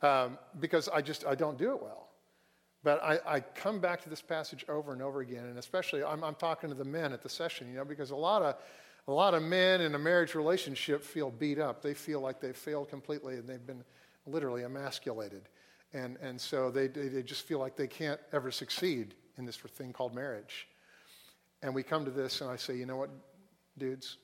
Um, 0.03 0.39
because 0.61 0.89
I 0.89 1.01
just, 1.01 1.25
I 1.27 1.35
don't 1.35 1.57
do 1.57 1.73
it 1.73 1.83
well. 1.83 2.09
But 2.83 3.03
I, 3.03 3.19
I, 3.27 3.41
come 3.41 3.81
back 3.81 4.03
to 4.03 4.11
this 4.11 4.21
passage 4.21 4.65
over 4.69 4.93
and 4.93 5.03
over 5.03 5.21
again, 5.21 5.45
and 5.47 5.59
especially 5.59 6.05
I'm, 6.05 6.23
I'm 6.23 6.37
talking 6.37 6.69
to 6.69 6.77
the 6.77 6.85
men 6.85 7.13
at 7.13 7.23
the 7.23 7.29
session, 7.29 7.69
you 7.69 7.77
know, 7.77 7.85
because 7.85 8.11
a 8.11 8.17
lot 8.17 8.43
of 8.43 8.57
a 9.09 9.13
lot 9.13 9.35
of 9.35 9.43
men 9.43 9.81
in 9.81 9.95
a 9.95 9.99
marriage 9.99 10.35
relationship 10.35 11.03
feel 11.03 11.31
beat 11.31 11.59
up. 11.59 11.81
They 11.81 11.95
feel 11.95 12.21
like 12.21 12.41
they've 12.41 12.57
failed 12.57 12.89
completely 12.89 13.37
and 13.37 13.49
they've 13.49 13.65
been 13.65 13.85
literally 14.27 14.65
emasculated. 14.65 15.43
And, 15.93 16.17
and 16.21 16.41
so 16.41 16.71
they, 16.71 16.89
they, 16.89 17.09
they 17.09 17.23
just 17.23 17.43
feel 17.43 17.61
like 17.61 17.77
they 17.77 17.87
can't 17.87 18.21
ever 18.33 18.51
succeed 18.51 19.15
in 19.39 19.45
this 19.47 19.57
thing 19.57 19.93
called 19.93 20.15
marriage. 20.15 20.69
And 21.63 21.75
we 21.75 21.83
come 21.83 22.05
to 22.05 22.11
this, 22.11 22.41
and 22.41 22.51
I 22.51 22.57
say, 22.57 22.77
you 22.77 22.85
know 22.85 22.97
what, 22.97 23.11
dudes? 23.79 24.19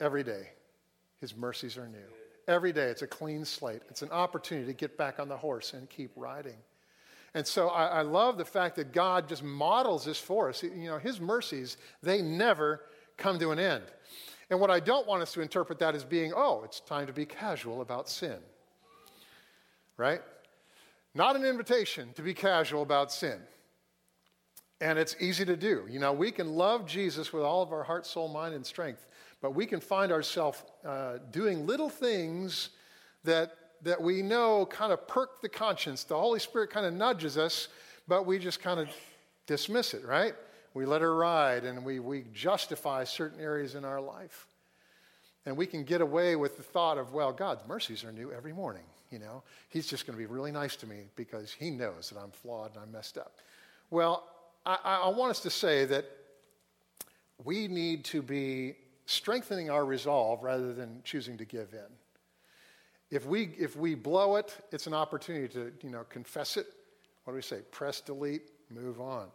Every 0.00 0.22
day, 0.22 0.50
his 1.20 1.36
mercies 1.36 1.76
are 1.78 1.88
new. 1.88 1.98
Every 2.48 2.72
day, 2.72 2.86
it's 2.86 3.02
a 3.02 3.06
clean 3.06 3.44
slate. 3.44 3.82
It's 3.88 4.02
an 4.02 4.10
opportunity 4.10 4.66
to 4.66 4.72
get 4.72 4.96
back 4.96 5.18
on 5.18 5.28
the 5.28 5.36
horse 5.36 5.72
and 5.72 5.88
keep 5.88 6.10
riding. 6.16 6.56
And 7.34 7.46
so 7.46 7.68
I, 7.68 7.86
I 7.86 8.02
love 8.02 8.38
the 8.38 8.44
fact 8.44 8.76
that 8.76 8.92
God 8.92 9.28
just 9.28 9.42
models 9.42 10.04
this 10.04 10.18
for 10.18 10.48
us. 10.48 10.62
You 10.62 10.88
know, 10.88 10.98
his 10.98 11.20
mercies, 11.20 11.76
they 12.02 12.22
never 12.22 12.82
come 13.16 13.38
to 13.38 13.50
an 13.50 13.58
end. 13.58 13.84
And 14.48 14.60
what 14.60 14.70
I 14.70 14.80
don't 14.80 15.06
want 15.06 15.22
us 15.22 15.32
to 15.32 15.40
interpret 15.40 15.78
that 15.80 15.94
as 15.94 16.04
being, 16.04 16.32
oh, 16.34 16.62
it's 16.64 16.80
time 16.80 17.06
to 17.08 17.12
be 17.12 17.26
casual 17.26 17.80
about 17.80 18.08
sin. 18.08 18.38
Right? 19.96 20.20
Not 21.14 21.34
an 21.36 21.44
invitation 21.44 22.12
to 22.14 22.22
be 22.22 22.34
casual 22.34 22.82
about 22.82 23.10
sin. 23.10 23.40
And 24.80 24.98
it's 24.98 25.16
easy 25.18 25.44
to 25.46 25.56
do. 25.56 25.86
You 25.88 25.98
know, 25.98 26.12
we 26.12 26.30
can 26.30 26.54
love 26.54 26.86
Jesus 26.86 27.32
with 27.32 27.42
all 27.42 27.62
of 27.62 27.72
our 27.72 27.82
heart, 27.82 28.06
soul, 28.06 28.28
mind, 28.28 28.54
and 28.54 28.64
strength, 28.64 29.06
but 29.40 29.54
we 29.54 29.66
can 29.66 29.80
find 29.80 30.12
ourselves 30.12 30.62
uh, 30.84 31.18
doing 31.30 31.66
little 31.66 31.88
things 31.88 32.70
that, 33.24 33.56
that 33.82 34.00
we 34.00 34.22
know 34.22 34.66
kind 34.66 34.92
of 34.92 35.06
perk 35.06 35.42
the 35.42 35.48
conscience. 35.48 36.04
The 36.04 36.18
Holy 36.18 36.40
Spirit 36.40 36.70
kind 36.70 36.86
of 36.86 36.94
nudges 36.94 37.36
us, 37.36 37.68
but 38.08 38.26
we 38.26 38.38
just 38.38 38.60
kind 38.60 38.80
of 38.80 38.88
dismiss 39.46 39.94
it, 39.94 40.04
right? 40.04 40.34
We 40.74 40.84
let 40.86 41.00
her 41.00 41.14
ride 41.14 41.64
and 41.64 41.84
we, 41.84 42.00
we 42.00 42.24
justify 42.32 43.04
certain 43.04 43.40
areas 43.40 43.74
in 43.74 43.84
our 43.84 44.00
life. 44.00 44.46
And 45.44 45.56
we 45.56 45.66
can 45.66 45.84
get 45.84 46.00
away 46.00 46.34
with 46.34 46.56
the 46.56 46.62
thought 46.62 46.98
of, 46.98 47.12
well, 47.12 47.32
God's 47.32 47.66
mercies 47.68 48.04
are 48.04 48.12
new 48.12 48.32
every 48.32 48.52
morning. 48.52 48.82
You 49.10 49.20
know, 49.20 49.42
He's 49.68 49.86
just 49.86 50.06
going 50.06 50.18
to 50.18 50.18
be 50.18 50.26
really 50.26 50.50
nice 50.50 50.74
to 50.76 50.86
me 50.86 51.04
because 51.14 51.52
He 51.52 51.70
knows 51.70 52.10
that 52.10 52.18
I'm 52.18 52.30
flawed 52.30 52.74
and 52.74 52.82
I'm 52.82 52.90
messed 52.90 53.16
up. 53.16 53.38
Well, 53.90 54.24
I, 54.64 55.02
I 55.04 55.08
want 55.10 55.30
us 55.30 55.40
to 55.40 55.50
say 55.50 55.84
that 55.84 56.04
we 57.44 57.68
need 57.68 58.04
to 58.06 58.22
be 58.22 58.74
strengthening 59.06 59.70
our 59.70 59.84
resolve 59.84 60.42
rather 60.42 60.72
than 60.72 61.00
choosing 61.04 61.38
to 61.38 61.44
give 61.44 61.72
in. 61.72 61.86
If 63.10 63.24
we, 63.24 63.50
if 63.58 63.76
we 63.76 63.94
blow 63.94 64.36
it, 64.36 64.56
it's 64.72 64.86
an 64.86 64.94
opportunity 64.94 65.48
to 65.54 65.72
you 65.82 65.90
know, 65.90 66.04
confess 66.08 66.56
it. 66.56 66.66
What 67.24 67.32
do 67.32 67.36
we 67.36 67.42
say? 67.42 67.60
Press 67.70 68.00
delete, 68.00 68.50
move 68.70 69.00
on. 69.00 69.28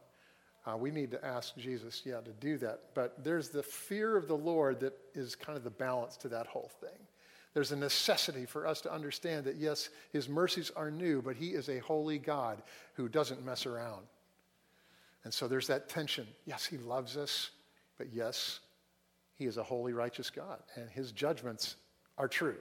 Uh, 0.65 0.77
we 0.77 0.91
need 0.91 1.09
to 1.11 1.25
ask 1.25 1.57
Jesus, 1.57 2.03
yeah, 2.05 2.19
to 2.21 2.31
do 2.33 2.57
that. 2.59 2.81
But 2.93 3.23
there's 3.23 3.49
the 3.49 3.63
fear 3.63 4.15
of 4.15 4.27
the 4.27 4.37
Lord 4.37 4.79
that 4.81 4.93
is 5.15 5.35
kind 5.35 5.57
of 5.57 5.63
the 5.63 5.71
balance 5.71 6.17
to 6.17 6.27
that 6.29 6.47
whole 6.47 6.69
thing. 6.79 6.99
There's 7.53 7.71
a 7.71 7.75
necessity 7.75 8.45
for 8.45 8.67
us 8.67 8.79
to 8.81 8.93
understand 8.93 9.45
that, 9.45 9.55
yes, 9.55 9.89
his 10.13 10.29
mercies 10.29 10.71
are 10.75 10.91
new, 10.91 11.21
but 11.21 11.35
he 11.35 11.47
is 11.47 11.67
a 11.67 11.79
holy 11.79 12.17
God 12.17 12.61
who 12.93 13.09
doesn't 13.09 13.43
mess 13.43 13.65
around. 13.65 14.03
And 15.23 15.33
so 15.33 15.47
there's 15.47 15.67
that 15.67 15.89
tension. 15.89 16.27
Yes, 16.45 16.65
he 16.65 16.77
loves 16.77 17.17
us, 17.17 17.51
but 17.97 18.07
yes, 18.13 18.59
he 19.41 19.47
is 19.47 19.57
a 19.57 19.63
holy, 19.63 19.91
righteous 19.91 20.29
God, 20.29 20.59
and 20.75 20.87
his 20.87 21.11
judgments 21.11 21.75
are 22.19 22.27
true. 22.27 22.57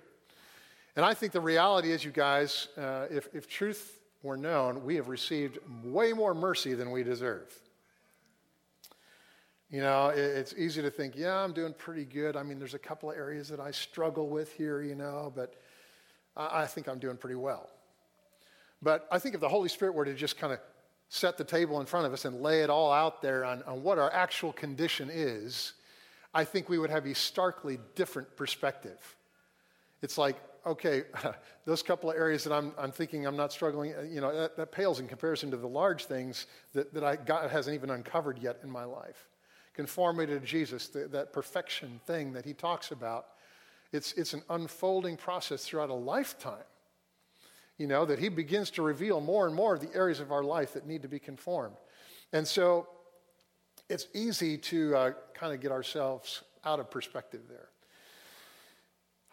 And 0.96 1.04
I 1.04 1.12
think 1.12 1.32
the 1.32 1.40
reality 1.40 1.92
is, 1.92 2.02
you 2.02 2.10
guys, 2.10 2.68
uh, 2.78 3.04
if, 3.10 3.28
if 3.34 3.46
truth 3.46 4.00
were 4.22 4.38
known, 4.38 4.82
we 4.82 4.94
have 4.94 5.08
received 5.08 5.58
way 5.84 6.14
more 6.14 6.32
mercy 6.32 6.72
than 6.72 6.90
we 6.90 7.02
deserve. 7.02 7.52
You 9.68 9.82
know, 9.82 10.08
it, 10.08 10.18
it's 10.18 10.54
easy 10.56 10.80
to 10.80 10.90
think, 10.90 11.16
yeah, 11.16 11.36
I'm 11.36 11.52
doing 11.52 11.74
pretty 11.74 12.06
good. 12.06 12.34
I 12.34 12.42
mean, 12.42 12.58
there's 12.58 12.72
a 12.72 12.78
couple 12.78 13.10
of 13.10 13.16
areas 13.18 13.50
that 13.50 13.60
I 13.60 13.72
struggle 13.72 14.30
with 14.30 14.50
here, 14.54 14.80
you 14.80 14.94
know, 14.94 15.30
but 15.36 15.56
I, 16.34 16.62
I 16.62 16.66
think 16.66 16.88
I'm 16.88 16.98
doing 16.98 17.18
pretty 17.18 17.36
well. 17.36 17.68
But 18.80 19.06
I 19.12 19.18
think 19.18 19.34
if 19.34 19.42
the 19.42 19.50
Holy 19.50 19.68
Spirit 19.68 19.94
were 19.94 20.06
to 20.06 20.14
just 20.14 20.38
kind 20.38 20.54
of 20.54 20.60
set 21.10 21.36
the 21.36 21.44
table 21.44 21.78
in 21.78 21.84
front 21.84 22.06
of 22.06 22.14
us 22.14 22.24
and 22.24 22.40
lay 22.40 22.62
it 22.62 22.70
all 22.70 22.90
out 22.90 23.20
there 23.20 23.44
on, 23.44 23.62
on 23.64 23.82
what 23.82 23.98
our 23.98 24.10
actual 24.14 24.54
condition 24.54 25.10
is, 25.12 25.74
I 26.32 26.44
think 26.44 26.68
we 26.68 26.78
would 26.78 26.90
have 26.90 27.06
a 27.06 27.14
starkly 27.14 27.78
different 27.94 28.36
perspective. 28.36 29.16
It's 30.02 30.16
like, 30.16 30.36
okay, 30.64 31.04
those 31.64 31.82
couple 31.82 32.10
of 32.10 32.16
areas 32.16 32.44
that 32.44 32.52
I'm, 32.52 32.72
I'm 32.78 32.92
thinking 32.92 33.26
I'm 33.26 33.36
not 33.36 33.52
struggling, 33.52 33.94
uh, 33.94 34.02
you 34.02 34.20
know, 34.20 34.34
that, 34.34 34.56
that 34.56 34.72
pales 34.72 35.00
in 35.00 35.08
comparison 35.08 35.50
to 35.50 35.56
the 35.56 35.68
large 35.68 36.04
things 36.04 36.46
that, 36.72 36.92
that 36.94 37.04
I, 37.04 37.16
God 37.16 37.50
hasn't 37.50 37.74
even 37.74 37.90
uncovered 37.90 38.38
yet 38.38 38.58
in 38.62 38.70
my 38.70 38.84
life. 38.84 39.28
Conformity 39.74 40.38
to 40.38 40.44
Jesus, 40.44 40.88
the, 40.88 41.08
that 41.08 41.32
perfection 41.32 42.00
thing 42.06 42.32
that 42.32 42.44
he 42.44 42.52
talks 42.52 42.90
about, 42.90 43.26
it's, 43.92 44.12
it's 44.12 44.34
an 44.34 44.42
unfolding 44.50 45.16
process 45.16 45.64
throughout 45.64 45.90
a 45.90 45.94
lifetime 45.94 46.64
you 47.80 47.86
know, 47.86 48.04
that 48.04 48.18
he 48.18 48.28
begins 48.28 48.70
to 48.70 48.82
reveal 48.82 49.22
more 49.22 49.46
and 49.46 49.56
more 49.56 49.72
of 49.72 49.80
the 49.80 49.88
areas 49.94 50.20
of 50.20 50.30
our 50.30 50.44
life 50.44 50.74
that 50.74 50.86
need 50.86 51.00
to 51.00 51.08
be 51.08 51.18
conformed. 51.18 51.76
And 52.30 52.46
so 52.46 52.86
it's 53.90 54.06
easy 54.14 54.56
to 54.56 54.96
uh, 54.96 55.12
kind 55.34 55.52
of 55.52 55.60
get 55.60 55.72
ourselves 55.72 56.42
out 56.64 56.78
of 56.78 56.90
perspective 56.90 57.42
there. 57.48 57.68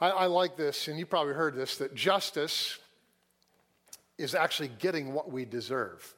I, 0.02 0.10
I 0.10 0.26
like 0.26 0.58
this, 0.58 0.88
and 0.88 0.98
you 0.98 1.06
probably 1.06 1.34
heard 1.34 1.56
this, 1.56 1.78
that 1.78 1.94
justice 1.96 2.80
is 4.18 4.34
actually 4.34 4.70
getting 4.80 5.14
what 5.14 5.32
we 5.32 5.46
deserve. 5.46 6.14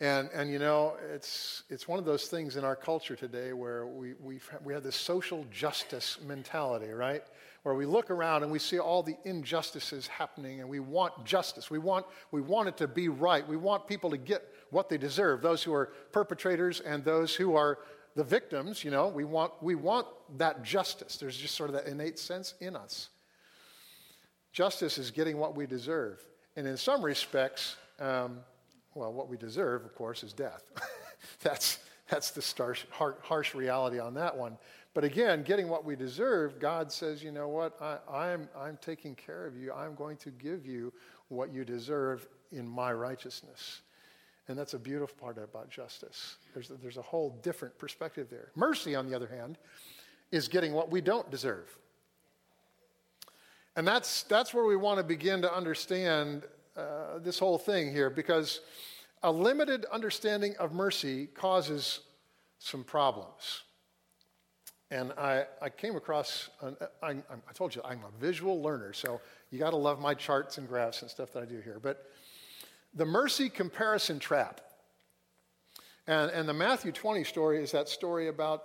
And, 0.00 0.28
and 0.32 0.50
you 0.50 0.58
know, 0.58 0.96
it's, 1.12 1.64
it's 1.70 1.88
one 1.88 1.98
of 1.98 2.04
those 2.04 2.28
things 2.28 2.56
in 2.56 2.64
our 2.64 2.76
culture 2.76 3.16
today 3.16 3.52
where 3.52 3.86
we, 3.86 4.14
we 4.22 4.38
we 4.62 4.72
have 4.72 4.84
this 4.84 4.94
social 4.94 5.44
justice 5.50 6.18
mentality, 6.24 6.90
right? 6.90 7.24
where 7.68 7.74
we 7.74 7.84
look 7.84 8.10
around 8.10 8.42
and 8.42 8.50
we 8.50 8.58
see 8.58 8.78
all 8.78 9.02
the 9.02 9.16
injustices 9.24 10.06
happening 10.06 10.60
and 10.60 10.68
we 10.68 10.80
want 10.80 11.12
justice. 11.24 11.70
We 11.70 11.78
want, 11.78 12.06
we 12.30 12.40
want 12.40 12.68
it 12.68 12.76
to 12.78 12.88
be 12.88 13.08
right. 13.08 13.46
We 13.46 13.56
want 13.56 13.86
people 13.86 14.08
to 14.10 14.16
get 14.16 14.42
what 14.70 14.88
they 14.88 14.98
deserve, 14.98 15.42
those 15.42 15.62
who 15.62 15.72
are 15.72 15.86
perpetrators 16.12 16.80
and 16.80 17.04
those 17.04 17.34
who 17.34 17.56
are 17.56 17.78
the 18.14 18.24
victims, 18.24 18.84
you 18.84 18.90
know, 18.90 19.08
we 19.08 19.24
want, 19.24 19.52
we 19.62 19.74
want 19.74 20.06
that 20.36 20.62
justice. 20.62 21.16
There's 21.16 21.36
just 21.36 21.54
sort 21.54 21.70
of 21.70 21.74
that 21.76 21.86
innate 21.86 22.18
sense 22.18 22.54
in 22.60 22.76
us. 22.76 23.10
Justice 24.52 24.98
is 24.98 25.10
getting 25.10 25.38
what 25.38 25.54
we 25.54 25.66
deserve. 25.66 26.20
And 26.56 26.66
in 26.66 26.76
some 26.76 27.02
respects, 27.02 27.76
um, 28.00 28.40
well, 28.94 29.12
what 29.12 29.28
we 29.28 29.36
deserve, 29.36 29.84
of 29.84 29.94
course, 29.94 30.24
is 30.24 30.32
death. 30.32 30.64
that's, 31.42 31.78
that's 32.10 32.32
the 32.32 32.42
starch, 32.42 32.86
harsh 32.90 33.54
reality 33.54 34.00
on 34.00 34.14
that 34.14 34.36
one. 34.36 34.58
But 34.94 35.04
again, 35.04 35.44
getting 35.44 35.68
what 35.68 35.84
we 35.84 35.94
deserve, 35.94 36.58
God 36.58 36.90
says, 36.90 37.22
you 37.22 37.30
know 37.30 37.48
what? 37.48 37.80
I, 37.80 37.98
I'm, 38.12 38.48
I'm 38.58 38.78
taking 38.80 39.14
care 39.14 39.46
of 39.46 39.56
you. 39.56 39.72
I'm 39.72 39.94
going 39.94 40.16
to 40.18 40.30
give 40.30 40.66
you 40.66 40.92
what 41.28 41.52
you 41.52 41.64
deserve 41.64 42.26
in 42.50 42.66
my 42.66 42.92
righteousness. 42.92 43.82
And 44.48 44.58
that's 44.58 44.74
a 44.74 44.78
beautiful 44.78 45.16
part 45.20 45.36
about 45.36 45.70
justice. 45.70 46.36
There's 46.54 46.70
a, 46.70 46.74
there's 46.74 46.96
a 46.96 47.02
whole 47.02 47.38
different 47.42 47.78
perspective 47.78 48.28
there. 48.30 48.50
Mercy, 48.54 48.94
on 48.94 49.08
the 49.08 49.14
other 49.14 49.26
hand, 49.26 49.58
is 50.32 50.48
getting 50.48 50.72
what 50.72 50.90
we 50.90 51.00
don't 51.00 51.30
deserve. 51.30 51.76
And 53.76 53.86
that's, 53.86 54.24
that's 54.24 54.52
where 54.52 54.64
we 54.64 54.76
want 54.76 54.98
to 54.98 55.04
begin 55.04 55.42
to 55.42 55.54
understand 55.54 56.44
uh, 56.76 57.18
this 57.18 57.38
whole 57.38 57.58
thing 57.58 57.92
here 57.92 58.10
because 58.10 58.60
a 59.22 59.30
limited 59.30 59.84
understanding 59.92 60.54
of 60.58 60.72
mercy 60.72 61.26
causes 61.26 62.00
some 62.58 62.84
problems. 62.84 63.62
And 64.90 65.12
I, 65.12 65.44
I 65.60 65.68
came 65.68 65.96
across, 65.96 66.48
an, 66.62 66.76
I, 67.02 67.10
I 67.10 67.52
told 67.52 67.74
you, 67.74 67.82
I'm 67.84 68.00
a 68.00 68.20
visual 68.20 68.62
learner, 68.62 68.92
so 68.94 69.20
you 69.50 69.58
got 69.58 69.70
to 69.70 69.76
love 69.76 70.00
my 70.00 70.14
charts 70.14 70.56
and 70.56 70.66
graphs 70.66 71.02
and 71.02 71.10
stuff 71.10 71.32
that 71.34 71.42
I 71.42 71.46
do 71.46 71.60
here. 71.60 71.78
But 71.80 72.06
the 72.94 73.04
mercy 73.04 73.48
comparison 73.48 74.18
trap. 74.18 74.60
And, 76.06 76.30
and 76.30 76.48
the 76.48 76.54
Matthew 76.54 76.92
20 76.92 77.24
story 77.24 77.62
is 77.62 77.72
that 77.72 77.88
story 77.88 78.28
about 78.28 78.64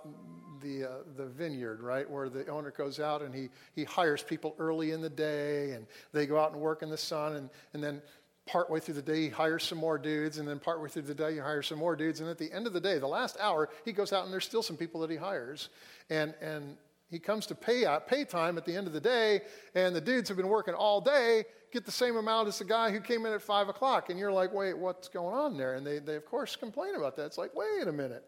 the, 0.62 0.84
uh, 0.84 0.88
the 1.16 1.26
vineyard, 1.26 1.82
right? 1.82 2.08
Where 2.08 2.28
the 2.28 2.46
owner 2.48 2.70
goes 2.70 2.98
out 2.98 3.20
and 3.22 3.34
he, 3.34 3.50
he 3.74 3.84
hires 3.84 4.22
people 4.22 4.56
early 4.58 4.92
in 4.92 5.02
the 5.02 5.10
day 5.10 5.72
and 5.72 5.86
they 6.12 6.26
go 6.26 6.38
out 6.38 6.52
and 6.52 6.60
work 6.60 6.82
in 6.82 6.88
the 6.88 6.96
sun. 6.96 7.36
And, 7.36 7.50
and 7.74 7.84
then 7.84 8.00
partway 8.46 8.80
through 8.80 8.94
the 8.94 9.02
day, 9.02 9.22
he 9.24 9.28
hires 9.28 9.62
some 9.62 9.78
more 9.78 9.98
dudes. 9.98 10.38
And 10.38 10.48
then 10.48 10.58
partway 10.58 10.88
through 10.88 11.02
the 11.02 11.14
day, 11.14 11.34
he 11.34 11.38
hires 11.38 11.66
some 11.66 11.78
more 11.78 11.96
dudes. 11.96 12.20
And 12.20 12.30
at 12.30 12.38
the 12.38 12.50
end 12.50 12.66
of 12.66 12.72
the 12.72 12.80
day, 12.80 12.98
the 12.98 13.06
last 13.06 13.36
hour, 13.38 13.68
he 13.84 13.92
goes 13.92 14.12
out 14.12 14.24
and 14.24 14.32
there's 14.32 14.46
still 14.46 14.62
some 14.62 14.76
people 14.76 15.02
that 15.02 15.10
he 15.10 15.16
hires. 15.16 15.68
And, 16.08 16.34
and 16.40 16.76
He 17.10 17.18
comes 17.20 17.46
to 17.46 17.54
pay, 17.54 17.84
out, 17.84 18.08
pay 18.08 18.24
time 18.24 18.58
at 18.58 18.64
the 18.64 18.74
end 18.74 18.86
of 18.86 18.92
the 18.92 19.00
day, 19.00 19.42
and 19.74 19.94
the 19.94 20.00
dudes 20.00 20.28
have 20.28 20.36
been 20.36 20.48
working 20.48 20.74
all 20.74 21.00
day 21.00 21.44
get 21.74 21.84
the 21.84 21.92
same 21.92 22.16
amount 22.16 22.46
as 22.46 22.60
the 22.60 22.64
guy 22.64 22.90
who 22.92 23.00
came 23.00 23.26
in 23.26 23.32
at 23.32 23.42
5 23.42 23.68
o'clock. 23.68 24.08
And 24.08 24.18
you're 24.18 24.32
like, 24.32 24.54
wait, 24.54 24.78
what's 24.78 25.08
going 25.08 25.36
on 25.36 25.56
there? 25.58 25.74
And 25.74 25.84
they, 25.84 25.98
they 25.98 26.14
of 26.14 26.24
course, 26.24 26.54
complain 26.54 26.94
about 26.94 27.16
that. 27.16 27.26
It's 27.26 27.36
like, 27.36 27.50
wait 27.54 27.88
a 27.88 27.92
minute. 27.92 28.24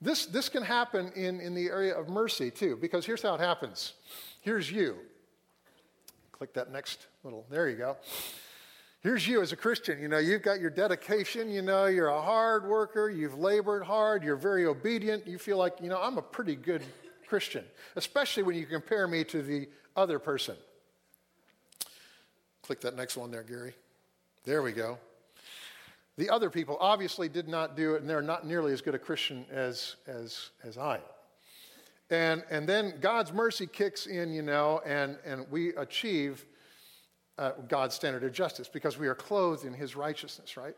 This, 0.00 0.24
this 0.24 0.48
can 0.48 0.62
happen 0.62 1.12
in, 1.14 1.40
in 1.40 1.52
the 1.52 1.66
area 1.66 1.94
of 1.94 2.08
mercy, 2.08 2.50
too, 2.50 2.78
because 2.80 3.04
here's 3.04 3.22
how 3.22 3.34
it 3.34 3.40
happens. 3.40 3.94
Here's 4.40 4.70
you. 4.70 4.96
Click 6.32 6.54
that 6.54 6.72
next 6.72 7.08
little, 7.24 7.44
there 7.50 7.68
you 7.68 7.76
go. 7.76 7.96
Here's 9.00 9.26
you 9.26 9.42
as 9.42 9.52
a 9.52 9.56
Christian. 9.56 10.00
You 10.00 10.08
know, 10.08 10.18
you've 10.18 10.42
got 10.42 10.60
your 10.60 10.70
dedication. 10.70 11.50
You 11.50 11.62
know, 11.62 11.86
you're 11.86 12.08
a 12.08 12.22
hard 12.22 12.66
worker. 12.66 13.10
You've 13.10 13.38
labored 13.38 13.82
hard. 13.82 14.22
You're 14.22 14.36
very 14.36 14.66
obedient. 14.66 15.26
You 15.26 15.38
feel 15.38 15.56
like, 15.56 15.74
you 15.82 15.88
know, 15.88 16.00
I'm 16.00 16.18
a 16.18 16.22
pretty 16.22 16.54
good 16.54 16.82
Christian, 17.26 17.64
especially 17.96 18.42
when 18.42 18.56
you 18.56 18.66
compare 18.66 19.08
me 19.08 19.24
to 19.24 19.42
the 19.42 19.68
other 19.96 20.18
person. 20.18 20.56
Click 22.70 22.82
that 22.82 22.96
next 22.96 23.16
one 23.16 23.32
there, 23.32 23.42
Gary. 23.42 23.74
There 24.44 24.62
we 24.62 24.70
go. 24.70 24.96
The 26.18 26.30
other 26.30 26.50
people 26.50 26.76
obviously 26.78 27.28
did 27.28 27.48
not 27.48 27.76
do 27.76 27.96
it, 27.96 28.00
and 28.00 28.08
they're 28.08 28.22
not 28.22 28.46
nearly 28.46 28.72
as 28.72 28.80
good 28.80 28.94
a 28.94 28.98
Christian 29.00 29.44
as, 29.50 29.96
as, 30.06 30.50
as 30.62 30.78
I 30.78 30.98
am. 30.98 31.02
And, 32.10 32.44
and 32.48 32.68
then 32.68 32.94
God's 33.00 33.32
mercy 33.32 33.66
kicks 33.66 34.06
in, 34.06 34.32
you 34.32 34.42
know, 34.42 34.82
and, 34.86 35.18
and 35.26 35.50
we 35.50 35.70
achieve 35.70 36.46
uh, 37.38 37.54
God's 37.66 37.96
standard 37.96 38.22
of 38.22 38.32
justice 38.32 38.68
because 38.68 38.96
we 38.96 39.08
are 39.08 39.16
clothed 39.16 39.64
in 39.64 39.74
his 39.74 39.96
righteousness, 39.96 40.56
right? 40.56 40.76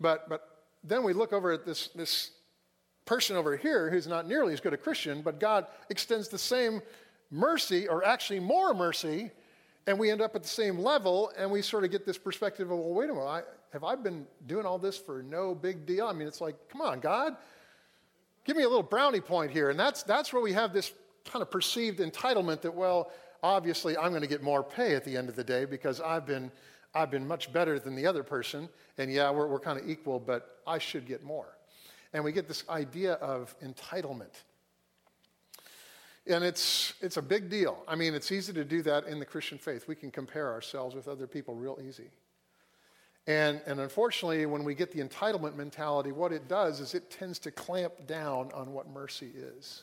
But, 0.00 0.30
but 0.30 0.48
then 0.82 1.04
we 1.04 1.12
look 1.12 1.34
over 1.34 1.52
at 1.52 1.66
this, 1.66 1.88
this 1.88 2.30
person 3.04 3.36
over 3.36 3.54
here 3.54 3.90
who's 3.90 4.06
not 4.06 4.26
nearly 4.26 4.54
as 4.54 4.60
good 4.60 4.72
a 4.72 4.78
Christian, 4.78 5.20
but 5.20 5.38
God 5.38 5.66
extends 5.90 6.28
the 6.28 6.38
same 6.38 6.80
mercy, 7.30 7.86
or 7.86 8.02
actually 8.02 8.40
more 8.40 8.72
mercy, 8.72 9.30
and 9.86 9.98
we 9.98 10.10
end 10.10 10.22
up 10.22 10.34
at 10.34 10.42
the 10.42 10.48
same 10.48 10.78
level, 10.78 11.32
and 11.36 11.50
we 11.50 11.60
sort 11.60 11.84
of 11.84 11.90
get 11.90 12.06
this 12.06 12.16
perspective 12.18 12.70
of, 12.70 12.78
well, 12.78 12.94
wait 12.94 13.10
a 13.10 13.12
minute, 13.12 13.26
I, 13.26 13.42
have 13.72 13.84
I 13.84 13.94
been 13.96 14.26
doing 14.46 14.64
all 14.64 14.78
this 14.78 14.96
for 14.96 15.22
no 15.22 15.54
big 15.54 15.84
deal? 15.84 16.06
I 16.06 16.12
mean, 16.12 16.26
it's 16.26 16.40
like, 16.40 16.56
come 16.68 16.80
on, 16.80 17.00
God, 17.00 17.36
give 18.44 18.56
me 18.56 18.62
a 18.62 18.68
little 18.68 18.82
brownie 18.82 19.20
point 19.20 19.50
here. 19.50 19.70
And 19.70 19.78
that's, 19.78 20.02
that's 20.02 20.32
where 20.32 20.42
we 20.42 20.52
have 20.52 20.72
this 20.72 20.92
kind 21.24 21.42
of 21.42 21.50
perceived 21.50 21.98
entitlement 21.98 22.60
that, 22.62 22.74
well, 22.74 23.10
obviously 23.42 23.96
I'm 23.96 24.10
going 24.10 24.22
to 24.22 24.28
get 24.28 24.42
more 24.42 24.62
pay 24.62 24.94
at 24.94 25.04
the 25.04 25.16
end 25.16 25.28
of 25.28 25.36
the 25.36 25.44
day 25.44 25.64
because 25.64 26.00
I've 26.00 26.24
been, 26.24 26.50
I've 26.94 27.10
been 27.10 27.26
much 27.26 27.52
better 27.52 27.78
than 27.78 27.94
the 27.94 28.06
other 28.06 28.22
person. 28.22 28.68
And 28.96 29.12
yeah, 29.12 29.30
we're, 29.30 29.48
we're 29.48 29.60
kind 29.60 29.78
of 29.78 29.88
equal, 29.88 30.20
but 30.20 30.60
I 30.66 30.78
should 30.78 31.06
get 31.06 31.24
more. 31.24 31.58
And 32.12 32.22
we 32.22 32.32
get 32.32 32.46
this 32.46 32.64
idea 32.68 33.14
of 33.14 33.54
entitlement. 33.60 34.32
And 36.26 36.42
it's, 36.42 36.94
it's 37.00 37.18
a 37.18 37.22
big 37.22 37.50
deal. 37.50 37.82
I 37.86 37.96
mean, 37.96 38.14
it's 38.14 38.32
easy 38.32 38.52
to 38.54 38.64
do 38.64 38.80
that 38.82 39.06
in 39.06 39.18
the 39.18 39.26
Christian 39.26 39.58
faith. 39.58 39.86
We 39.86 39.94
can 39.94 40.10
compare 40.10 40.50
ourselves 40.50 40.94
with 40.94 41.06
other 41.06 41.26
people 41.26 41.54
real 41.54 41.78
easy. 41.86 42.10
And, 43.26 43.60
and 43.66 43.80
unfortunately, 43.80 44.44
when 44.46 44.64
we 44.64 44.74
get 44.74 44.92
the 44.92 45.02
entitlement 45.02 45.56
mentality, 45.56 46.12
what 46.12 46.32
it 46.32 46.48
does 46.48 46.80
is 46.80 46.94
it 46.94 47.10
tends 47.10 47.38
to 47.40 47.50
clamp 47.50 48.06
down 48.06 48.50
on 48.54 48.72
what 48.72 48.88
mercy 48.88 49.30
is. 49.36 49.82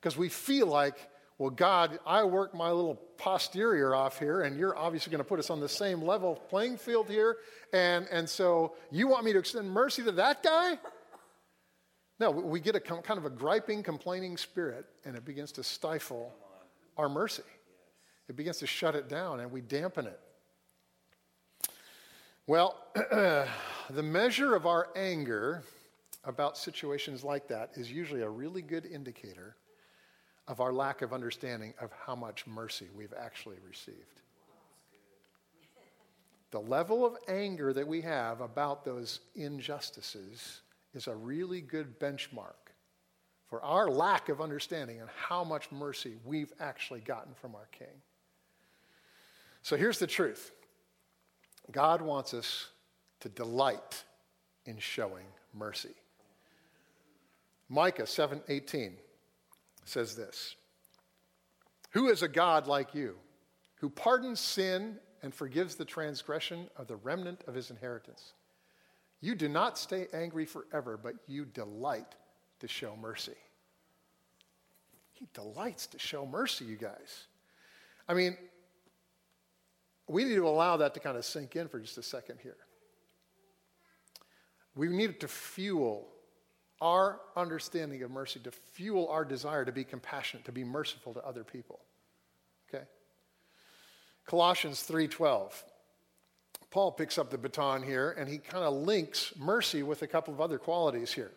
Because 0.00 0.16
we 0.16 0.28
feel 0.28 0.66
like, 0.66 0.96
well, 1.38 1.50
God, 1.50 1.98
I 2.04 2.24
work 2.24 2.54
my 2.54 2.70
little 2.70 2.96
posterior 3.16 3.94
off 3.94 4.18
here, 4.18 4.42
and 4.42 4.58
you're 4.58 4.76
obviously 4.76 5.10
going 5.10 5.22
to 5.22 5.28
put 5.28 5.38
us 5.38 5.50
on 5.50 5.60
the 5.60 5.68
same 5.68 6.02
level 6.02 6.36
playing 6.48 6.76
field 6.76 7.08
here. 7.08 7.36
And, 7.72 8.06
and 8.10 8.28
so 8.28 8.74
you 8.90 9.08
want 9.08 9.24
me 9.24 9.32
to 9.32 9.38
extend 9.38 9.70
mercy 9.70 10.02
to 10.02 10.12
that 10.12 10.42
guy? 10.42 10.78
No, 12.20 12.30
we 12.30 12.60
get 12.60 12.76
a 12.76 12.80
kind 12.80 13.16
of 13.16 13.24
a 13.24 13.30
griping, 13.30 13.82
complaining 13.82 14.36
spirit, 14.36 14.84
and 15.06 15.16
it 15.16 15.24
begins 15.24 15.52
to 15.52 15.64
stifle 15.64 16.34
our 16.98 17.08
mercy. 17.08 17.42
It 18.28 18.36
begins 18.36 18.58
to 18.58 18.66
shut 18.66 18.94
it 18.94 19.08
down, 19.08 19.40
and 19.40 19.50
we 19.50 19.62
dampen 19.62 20.06
it. 20.06 20.20
Well, 22.46 22.76
the 22.94 24.02
measure 24.02 24.54
of 24.54 24.66
our 24.66 24.88
anger 24.94 25.62
about 26.24 26.58
situations 26.58 27.24
like 27.24 27.48
that 27.48 27.70
is 27.74 27.90
usually 27.90 28.20
a 28.20 28.28
really 28.28 28.60
good 28.60 28.84
indicator 28.84 29.56
of 30.46 30.60
our 30.60 30.74
lack 30.74 31.00
of 31.00 31.14
understanding 31.14 31.72
of 31.80 31.90
how 32.04 32.14
much 32.14 32.46
mercy 32.46 32.88
we've 32.94 33.14
actually 33.18 33.56
received. 33.66 34.20
The 36.50 36.60
level 36.60 37.06
of 37.06 37.16
anger 37.28 37.72
that 37.72 37.86
we 37.86 38.02
have 38.02 38.42
about 38.42 38.84
those 38.84 39.20
injustices 39.34 40.60
is 40.94 41.06
a 41.06 41.14
really 41.14 41.60
good 41.60 41.98
benchmark 41.98 42.54
for 43.48 43.62
our 43.62 43.90
lack 43.90 44.28
of 44.28 44.40
understanding 44.40 45.00
and 45.00 45.10
how 45.10 45.42
much 45.42 45.70
mercy 45.72 46.16
we've 46.24 46.52
actually 46.60 47.00
gotten 47.00 47.34
from 47.34 47.54
our 47.54 47.66
King. 47.72 48.02
So 49.62 49.76
here's 49.76 49.98
the 49.98 50.06
truth 50.06 50.52
God 51.70 52.00
wants 52.00 52.34
us 52.34 52.68
to 53.20 53.28
delight 53.28 54.04
in 54.64 54.78
showing 54.78 55.26
mercy. 55.52 55.94
Micah 57.68 58.06
7:18 58.06 58.96
says 59.84 60.16
this. 60.16 60.56
Who 61.90 62.08
is 62.08 62.22
a 62.22 62.28
God 62.28 62.66
like 62.66 62.94
you, 62.94 63.18
who 63.76 63.90
pardons 63.90 64.40
sin 64.40 65.00
and 65.22 65.34
forgives 65.34 65.74
the 65.74 65.84
transgression 65.84 66.70
of 66.76 66.86
the 66.86 66.96
remnant 66.96 67.42
of 67.46 67.54
his 67.54 67.70
inheritance? 67.70 68.32
You 69.20 69.34
do 69.34 69.48
not 69.48 69.78
stay 69.78 70.06
angry 70.12 70.46
forever, 70.46 70.96
but 70.96 71.14
you 71.26 71.44
delight 71.44 72.14
to 72.60 72.68
show 72.68 72.96
mercy. 72.96 73.36
He 75.12 75.28
delights 75.34 75.86
to 75.88 75.98
show 75.98 76.24
mercy, 76.24 76.64
you 76.64 76.76
guys. 76.76 77.26
I 78.08 78.14
mean, 78.14 78.36
we 80.08 80.24
need 80.24 80.36
to 80.36 80.48
allow 80.48 80.78
that 80.78 80.94
to 80.94 81.00
kind 81.00 81.16
of 81.16 81.24
sink 81.24 81.56
in 81.56 81.68
for 81.68 81.78
just 81.78 81.98
a 81.98 82.02
second 82.02 82.38
here. 82.42 82.56
We 84.74 84.88
need 84.88 85.20
to 85.20 85.28
fuel 85.28 86.08
our 86.80 87.20
understanding 87.36 88.02
of 88.02 88.10
mercy, 88.10 88.40
to 88.40 88.50
fuel 88.50 89.08
our 89.08 89.24
desire 89.24 89.64
to 89.66 89.72
be 89.72 89.84
compassionate, 89.84 90.46
to 90.46 90.52
be 90.52 90.64
merciful 90.64 91.12
to 91.12 91.20
other 91.20 91.44
people. 91.44 91.80
Okay? 92.68 92.84
Colossians 94.24 94.82
3:12. 94.82 95.62
Paul 96.70 96.92
picks 96.92 97.18
up 97.18 97.30
the 97.30 97.38
baton 97.38 97.82
here 97.82 98.14
and 98.18 98.28
he 98.28 98.38
kind 98.38 98.64
of 98.64 98.74
links 98.74 99.32
mercy 99.36 99.82
with 99.82 100.02
a 100.02 100.06
couple 100.06 100.32
of 100.32 100.40
other 100.40 100.58
qualities 100.58 101.12
here. 101.12 101.32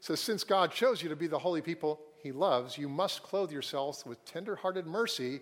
So, 0.00 0.14
since 0.14 0.44
God 0.44 0.72
chose 0.72 1.02
you 1.02 1.08
to 1.08 1.16
be 1.16 1.26
the 1.26 1.38
holy 1.38 1.60
people 1.60 2.00
he 2.22 2.32
loves, 2.32 2.78
you 2.78 2.88
must 2.88 3.22
clothe 3.22 3.50
yourselves 3.50 4.06
with 4.06 4.24
tender-hearted 4.24 4.86
mercy, 4.86 5.40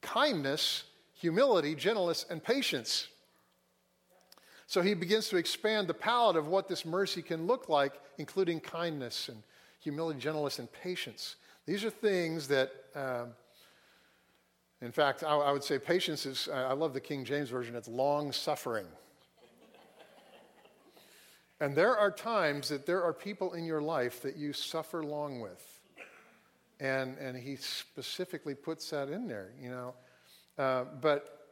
kindness, 0.00 0.84
humility, 1.14 1.74
gentleness, 1.74 2.26
and 2.30 2.42
patience. 2.42 3.08
So 4.66 4.80
he 4.80 4.94
begins 4.94 5.28
to 5.28 5.36
expand 5.36 5.86
the 5.86 5.94
palette 5.94 6.36
of 6.36 6.48
what 6.48 6.66
this 6.66 6.86
mercy 6.86 7.20
can 7.20 7.46
look 7.46 7.68
like, 7.68 7.92
including 8.16 8.58
kindness 8.60 9.28
and 9.28 9.42
humility, 9.80 10.18
gentleness, 10.18 10.58
and 10.58 10.72
patience. 10.72 11.36
These 11.66 11.84
are 11.84 11.90
things 11.90 12.48
that 12.48 12.72
um, 12.94 13.34
in 14.82 14.90
fact, 14.90 15.22
I, 15.22 15.36
I 15.36 15.52
would 15.52 15.62
say 15.62 15.78
patience 15.78 16.26
is, 16.26 16.48
I 16.52 16.72
love 16.72 16.92
the 16.92 17.00
King 17.00 17.24
James 17.24 17.48
Version, 17.48 17.76
it's 17.76 17.86
long 17.86 18.32
suffering. 18.32 18.86
and 21.60 21.74
there 21.74 21.96
are 21.96 22.10
times 22.10 22.68
that 22.68 22.84
there 22.84 23.02
are 23.02 23.12
people 23.12 23.54
in 23.54 23.64
your 23.64 23.80
life 23.80 24.20
that 24.22 24.36
you 24.36 24.52
suffer 24.52 25.04
long 25.04 25.40
with. 25.40 25.80
And, 26.80 27.16
and 27.18 27.36
he 27.36 27.54
specifically 27.54 28.56
puts 28.56 28.90
that 28.90 29.08
in 29.08 29.28
there, 29.28 29.52
you 29.60 29.70
know. 29.70 29.94
Uh, 30.58 30.84
but 31.00 31.46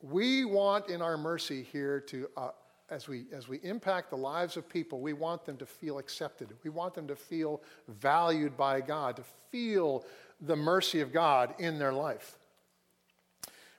we 0.00 0.46
want 0.46 0.88
in 0.88 1.02
our 1.02 1.18
mercy 1.18 1.62
here 1.62 2.00
to, 2.00 2.26
uh, 2.38 2.48
as, 2.88 3.06
we, 3.06 3.26
as 3.32 3.48
we 3.48 3.58
impact 3.62 4.08
the 4.08 4.16
lives 4.16 4.56
of 4.56 4.66
people, 4.66 5.00
we 5.00 5.12
want 5.12 5.44
them 5.44 5.58
to 5.58 5.66
feel 5.66 5.98
accepted. 5.98 6.48
We 6.64 6.70
want 6.70 6.94
them 6.94 7.06
to 7.08 7.16
feel 7.16 7.60
valued 7.86 8.56
by 8.56 8.80
God, 8.80 9.16
to 9.16 9.24
feel 9.50 10.06
the 10.40 10.56
mercy 10.56 11.00
of 11.00 11.12
God 11.12 11.54
in 11.58 11.78
their 11.78 11.92
life. 11.92 12.38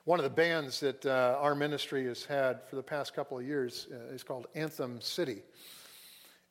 One 0.04 0.18
of 0.18 0.24
the 0.24 0.30
bands 0.30 0.80
that 0.80 1.06
uh, 1.06 1.38
our 1.40 1.54
ministry 1.54 2.06
has 2.06 2.24
had 2.24 2.62
for 2.68 2.76
the 2.76 2.82
past 2.82 3.14
couple 3.14 3.38
of 3.38 3.46
years 3.46 3.86
uh, 3.92 4.12
is 4.12 4.24
called 4.24 4.46
Anthem 4.54 5.00
City. 5.00 5.42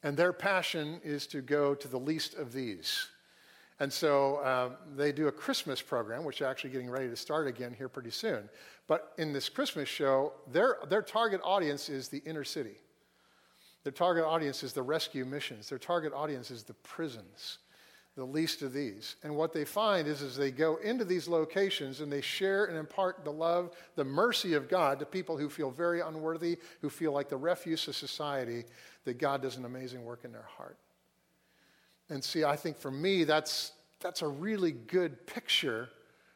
And 0.03 0.15
their 0.15 0.33
passion 0.33 1.01
is 1.03 1.27
to 1.27 1.41
go 1.41 1.75
to 1.75 1.87
the 1.87 1.99
least 1.99 2.33
of 2.35 2.53
these. 2.53 3.07
And 3.79 3.91
so 3.91 4.37
uh, 4.37 4.69
they 4.95 5.11
do 5.11 5.27
a 5.27 5.31
Christmas 5.31 5.81
program, 5.81 6.23
which 6.23 6.37
is 6.37 6.47
actually 6.47 6.69
getting 6.69 6.89
ready 6.89 7.09
to 7.09 7.15
start 7.15 7.47
again 7.47 7.73
here 7.77 7.89
pretty 7.89 8.11
soon. 8.11 8.47
But 8.87 9.13
in 9.17 9.33
this 9.33 9.49
Christmas 9.49 9.89
show, 9.89 10.33
their, 10.51 10.77
their 10.87 11.01
target 11.01 11.41
audience 11.43 11.89
is 11.89 12.07
the 12.07 12.21
inner 12.25 12.43
city. 12.43 12.75
Their 13.83 13.91
target 13.91 14.23
audience 14.23 14.63
is 14.63 14.73
the 14.73 14.83
rescue 14.83 15.25
missions. 15.25 15.67
Their 15.67 15.79
target 15.79 16.13
audience 16.13 16.51
is 16.51 16.63
the 16.63 16.75
prisons 16.75 17.57
the 18.15 18.23
least 18.25 18.61
of 18.61 18.73
these. 18.73 19.15
And 19.23 19.35
what 19.35 19.53
they 19.53 19.63
find 19.63 20.07
is 20.07 20.21
as 20.21 20.35
they 20.35 20.51
go 20.51 20.75
into 20.77 21.05
these 21.05 21.27
locations 21.27 22.01
and 22.01 22.11
they 22.11 22.21
share 22.21 22.65
and 22.65 22.77
impart 22.77 23.23
the 23.23 23.31
love, 23.31 23.71
the 23.95 24.03
mercy 24.03 24.53
of 24.53 24.67
God 24.67 24.99
to 24.99 25.05
people 25.05 25.37
who 25.37 25.49
feel 25.49 25.71
very 25.71 26.01
unworthy, 26.01 26.57
who 26.81 26.89
feel 26.89 27.13
like 27.13 27.29
the 27.29 27.37
refuse 27.37 27.87
of 27.87 27.95
society, 27.95 28.65
that 29.05 29.17
God 29.17 29.41
does 29.41 29.55
an 29.55 29.65
amazing 29.65 30.03
work 30.03 30.25
in 30.25 30.31
their 30.31 30.47
heart. 30.57 30.77
And 32.09 32.21
see, 32.21 32.43
I 32.43 32.57
think 32.57 32.77
for 32.77 32.91
me, 32.91 33.23
that's, 33.23 33.71
that's 34.01 34.21
a 34.21 34.27
really 34.27 34.73
good 34.73 35.25
picture 35.25 35.89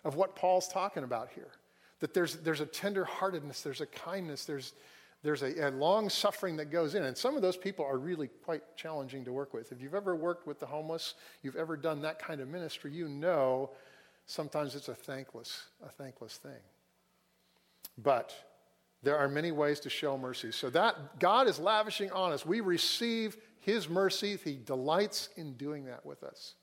of 0.06 0.16
what 0.16 0.36
Paul's 0.36 0.70
talking 0.70 1.04
about 1.04 1.30
here. 1.36 1.52
That 2.00 2.14
there's, 2.14 2.38
there's 2.38 2.62
a 2.62 2.66
tenderheartedness, 2.66 3.64
there's 3.64 3.82
a 3.82 3.86
kindness, 3.86 4.46
there's, 4.46 4.74
there's 5.26 5.42
a, 5.42 5.70
a 5.70 5.72
long 5.72 6.08
suffering 6.08 6.56
that 6.58 6.66
goes 6.66 6.94
in. 6.94 7.04
And 7.04 7.18
some 7.18 7.36
of 7.36 7.42
those 7.42 7.58
people 7.58 7.84
are 7.84 7.98
really 7.98 8.28
quite 8.28 8.62
challenging 8.76 9.26
to 9.26 9.34
work 9.34 9.56
with. 9.56 9.72
If 9.72 9.82
you've 9.82 9.96
ever 9.96 10.16
worked 10.16 10.46
with 10.46 10.60
the 10.60 10.68
homeless, 10.68 11.16
you've 11.42 11.56
ever 11.56 11.76
done 11.76 12.04
that 12.04 12.20
kind 12.20 12.42
of 12.42 12.48
ministry, 12.48 12.94
you 12.94 13.10
know 13.10 13.72
sometimes 14.28 14.76
it's 14.76 14.88
a 14.88 14.94
thankless, 14.94 15.64
a 15.84 15.90
thankless 15.90 16.38
thing. 16.38 16.62
But 17.98 18.36
there 19.02 19.18
are 19.18 19.28
many 19.28 19.52
ways 19.52 19.80
to 19.82 19.90
show 19.90 20.16
mercy. 20.16 20.52
So 20.52 20.70
that 20.70 21.20
God 21.20 21.48
is 21.48 21.60
lavishing 21.60 22.12
on 22.12 22.32
us. 22.32 22.46
We 22.46 22.60
receive 22.60 23.36
his 23.60 23.90
mercy. 23.90 24.38
He 24.44 24.60
delights 24.64 25.30
in 25.38 25.54
doing 25.54 25.86
that 25.86 26.06
with 26.06 26.24
us. 26.24 26.54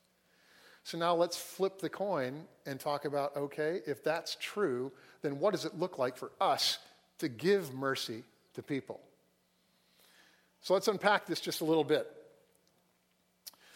So 0.85 0.97
now 0.97 1.15
let's 1.15 1.37
flip 1.37 1.79
the 1.79 1.89
coin 1.89 2.45
and 2.65 2.79
talk 2.79 3.03
about 3.03 3.35
okay, 3.35 3.81
if 3.85 4.03
that's 4.05 4.37
true, 4.39 4.91
then 5.21 5.39
what 5.39 5.51
does 5.51 5.65
it 5.65 5.77
look 5.77 5.97
like 5.97 6.17
for 6.17 6.31
us 6.39 6.77
to 7.19 7.27
give 7.27 7.73
mercy 7.73 8.23
to 8.53 8.63
people? 8.63 8.99
So 10.61 10.73
let's 10.73 10.87
unpack 10.87 11.25
this 11.25 11.39
just 11.41 11.61
a 11.61 11.65
little 11.65 11.83
bit. 11.83 12.07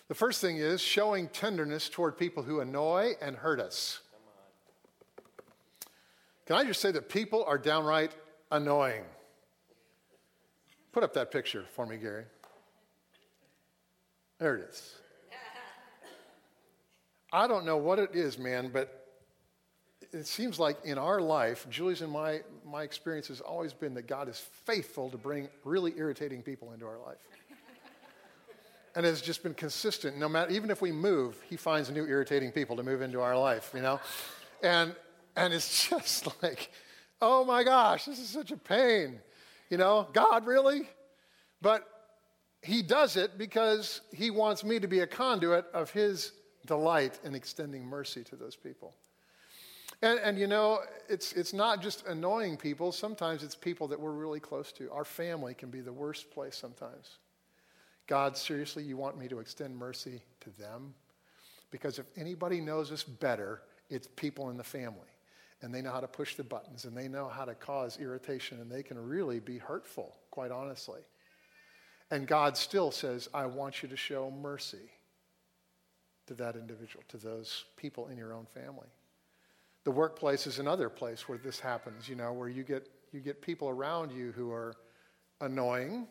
The 0.07 0.15
first 0.15 0.39
thing 0.39 0.57
is 0.57 0.79
showing 0.79 1.27
tenderness 1.27 1.89
toward 1.89 2.17
people 2.17 2.43
who 2.43 2.61
annoy 2.61 3.13
and 3.21 3.35
hurt 3.35 3.59
us. 3.59 3.99
Can 6.45 6.55
I 6.55 6.63
just 6.63 6.79
say 6.79 6.91
that 6.91 7.09
people 7.09 7.43
are 7.45 7.57
downright 7.57 8.13
annoying? 8.51 9.03
Put 10.93 11.03
up 11.03 11.13
that 11.15 11.29
picture 11.29 11.65
for 11.75 11.85
me, 11.85 11.97
Gary. 11.97 12.23
There 14.39 14.55
it 14.55 14.69
is. 14.69 14.95
I 17.33 17.47
don't 17.47 17.65
know 17.65 17.75
what 17.75 17.99
it 17.99 18.11
is, 18.13 18.37
man, 18.37 18.69
but 18.71 19.06
it 20.11 20.27
seems 20.27 20.59
like 20.59 20.77
in 20.83 20.97
our 20.97 21.19
life, 21.19 21.67
Julie's 21.69 22.01
and 22.01 22.11
my, 22.11 22.41
my 22.65 22.83
experience 22.83 23.27
has 23.27 23.41
always 23.41 23.73
been 23.73 23.93
that 23.95 24.07
God 24.07 24.29
is 24.29 24.39
faithful 24.65 25.09
to 25.09 25.17
bring 25.17 25.49
really 25.63 25.93
irritating 25.97 26.41
people 26.41 26.71
into 26.73 26.85
our 26.85 26.97
life. 26.97 27.17
and 28.95 29.05
has 29.05 29.21
just 29.21 29.43
been 29.43 29.53
consistent. 29.53 30.17
No 30.17 30.29
matter, 30.29 30.51
even 30.51 30.71
if 30.71 30.81
we 30.81 30.91
move, 30.91 31.41
he 31.49 31.57
finds 31.57 31.89
new 31.89 32.05
irritating 32.05 32.51
people 32.51 32.75
to 32.77 32.83
move 32.83 33.01
into 33.01 33.21
our 33.21 33.37
life, 33.37 33.71
you 33.75 33.81
know? 33.81 33.99
And, 34.63 34.95
and 35.35 35.53
it's 35.53 35.89
just 35.89 36.27
like, 36.41 36.71
oh 37.21 37.45
my 37.45 37.63
gosh, 37.63 38.05
this 38.05 38.19
is 38.19 38.29
such 38.29 38.51
a 38.51 38.57
pain. 38.57 39.19
You 39.69 39.77
know, 39.77 40.07
God, 40.13 40.45
really? 40.45 40.89
But 41.61 41.87
he 42.61 42.81
does 42.81 43.17
it 43.17 43.37
because 43.37 44.01
he 44.13 44.31
wants 44.31 44.63
me 44.63 44.79
to 44.79 44.87
be 44.87 44.99
a 44.99 45.07
conduit 45.07 45.65
of 45.73 45.91
his 45.91 46.31
delight 46.65 47.19
in 47.23 47.35
extending 47.35 47.85
mercy 47.85 48.23
to 48.25 48.35
those 48.35 48.55
people. 48.55 48.93
And, 50.01 50.19
and, 50.19 50.37
you 50.37 50.45
know, 50.45 50.81
it's, 51.09 51.33
it's 51.33 51.53
not 51.53 51.81
just 51.81 52.05
annoying 52.05 52.55
people. 52.55 52.91
Sometimes 52.91 53.41
it's 53.43 53.55
people 53.55 53.87
that 53.87 53.99
we're 53.99 54.11
really 54.11 54.39
close 54.39 54.71
to. 54.73 54.91
Our 54.91 55.05
family 55.05 55.55
can 55.55 55.69
be 55.71 55.81
the 55.81 55.93
worst 55.93 56.29
place 56.29 56.55
sometimes. 56.55 57.17
God, 58.05 58.37
seriously, 58.37 58.83
you 58.83 58.95
want 58.95 59.17
me 59.17 59.27
to 59.27 59.39
extend 59.39 59.75
mercy 59.75 60.21
to 60.41 60.49
them? 60.51 60.93
Because 61.71 61.99
if 61.99 62.05
anybody 62.15 62.61
knows 62.61 62.91
us 62.91 63.03
better, 63.03 63.61
it's 63.89 64.07
people 64.15 64.49
in 64.49 64.57
the 64.57 64.63
family. 64.63 65.09
And 65.61 65.73
they 65.73 65.81
know 65.81 65.91
how 65.91 65.99
to 65.99 66.07
push 66.07 66.35
the 66.35 66.43
buttons 66.43 66.85
and 66.85 66.95
they 66.95 67.07
know 67.07 67.27
how 67.27 67.43
to 67.43 67.55
cause 67.55 67.97
irritation 67.99 68.61
and 68.61 68.71
they 68.71 68.83
can 68.83 68.99
really 68.99 69.39
be 69.39 69.57
hurtful, 69.57 70.15
quite 70.29 70.51
honestly. 70.51 71.01
And 72.11 72.27
God 72.27 72.55
still 72.55 72.91
says, 72.91 73.27
I 73.33 73.47
want 73.47 73.81
you 73.81 73.89
to 73.89 73.97
show 73.97 74.31
mercy 74.31 74.91
to 76.27 76.35
that 76.35 76.55
individual, 76.55 77.03
to 77.09 77.17
those 77.17 77.65
people 77.75 78.07
in 78.09 78.17
your 78.17 78.33
own 78.33 78.45
family. 78.45 78.87
The 79.87 79.91
workplace 79.91 80.47
is 80.47 80.59
another 80.59 80.89
place 80.89 81.29
where 81.29 81.37
this 81.37 81.61
happens, 81.61 82.09
you 82.09 82.17
know, 82.17 82.33
where 82.33 82.49
you 82.49 82.63
get, 82.63 82.89
you 83.13 83.21
get 83.21 83.41
people 83.41 83.69
around 83.69 84.11
you 84.11 84.33
who 84.33 84.51
are 84.51 84.75
annoying, 85.39 86.07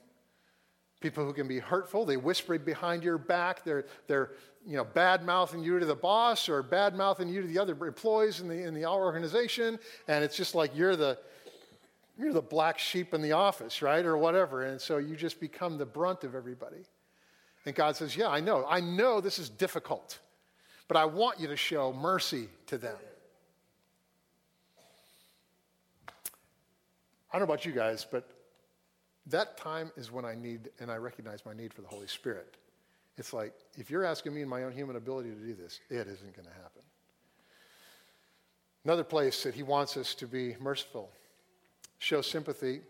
people 1.03 1.27
who 1.27 1.35
can 1.35 1.47
be 1.47 1.59
hurtful. 1.59 2.07
They 2.07 2.17
whisper 2.17 2.59
behind 2.59 3.03
your 3.03 3.19
back. 3.19 3.65
They're, 3.65 3.85
they're 4.07 4.31
you 4.67 4.79
know, 4.79 4.85
bad 4.85 5.27
mouthing 5.27 5.63
you 5.63 5.79
to 5.79 5.85
the 5.85 5.95
boss 5.95 6.49
or 6.49 6.63
bad 6.63 6.97
mouthing 6.97 7.29
you 7.29 7.43
to 7.43 7.47
the 7.47 7.59
other 7.59 7.77
employees 7.87 8.41
in 8.41 8.49
the, 8.49 8.55
in 8.55 8.73
the 8.73 8.87
organization. 8.87 9.79
And 10.09 10.25
it's 10.25 10.39
just 10.39 10.55
like 10.55 10.75
you're 10.75 10.97
the, 10.97 11.19
you're 12.19 12.33
the 12.33 12.41
black 12.41 12.79
sheep 12.79 13.13
in 13.13 13.21
the 13.21 13.33
office, 13.33 13.83
right? 13.83 14.07
Or 14.07 14.17
whatever. 14.17 14.63
And 14.63 14.81
so 14.81 14.97
you 14.97 15.17
just 15.17 15.39
become 15.39 15.77
the 15.77 15.85
brunt 15.85 16.25
of 16.25 16.35
everybody. 16.35 16.87
And 17.67 17.75
God 17.75 17.95
says, 17.95 18.17
Yeah, 18.17 18.29
I 18.29 18.41
know. 18.41 18.65
I 18.67 18.81
know 18.81 19.21
this 19.21 19.39
is 19.39 19.51
difficult, 19.51 20.19
but 20.89 20.97
I 20.97 21.05
want 21.05 21.39
you 21.39 21.49
to 21.49 21.57
show 21.59 21.93
mercy 21.93 22.49
to 22.69 22.79
them. 22.79 22.97
I 27.37 27.39
don't 27.39 27.49
know 27.49 27.53
about 27.53 27.67
you 27.67 27.73
guys, 27.73 28.07
but 28.11 28.31
that 29.27 29.59
time 29.59 29.93
is 29.99 30.11
when 30.11 30.25
I 30.25 30.35
need, 30.35 30.71
and 30.81 30.91
I 30.91 30.97
recognize 30.97 31.45
my 31.45 31.53
need 31.53 31.75
for 31.75 31.83
the 31.83 31.87
Holy 31.87 32.07
Spirit. 32.07 32.57
It's 33.19 33.35
like, 33.35 33.53
if 33.77 33.91
you're 33.91 34.07
asking 34.07 34.33
me 34.33 34.41
in 34.41 34.49
my 34.49 34.63
own 34.63 34.73
human 34.73 34.97
ability 34.97 35.29
to 35.29 35.47
do 35.47 35.53
this, 35.53 35.81
it 35.91 36.09
isn't 36.09 36.35
going 36.35 36.49
to 36.49 36.55
happen. 36.55 36.81
Another 38.87 39.05
place 39.05 39.43
that 39.43 39.55
he 39.55 39.63
wants 39.63 39.99
us 39.99 40.15
to 40.15 40.27
be 40.27 40.57
merciful, 40.61 41.11
show 41.99 42.23
sympathy, 42.23 42.81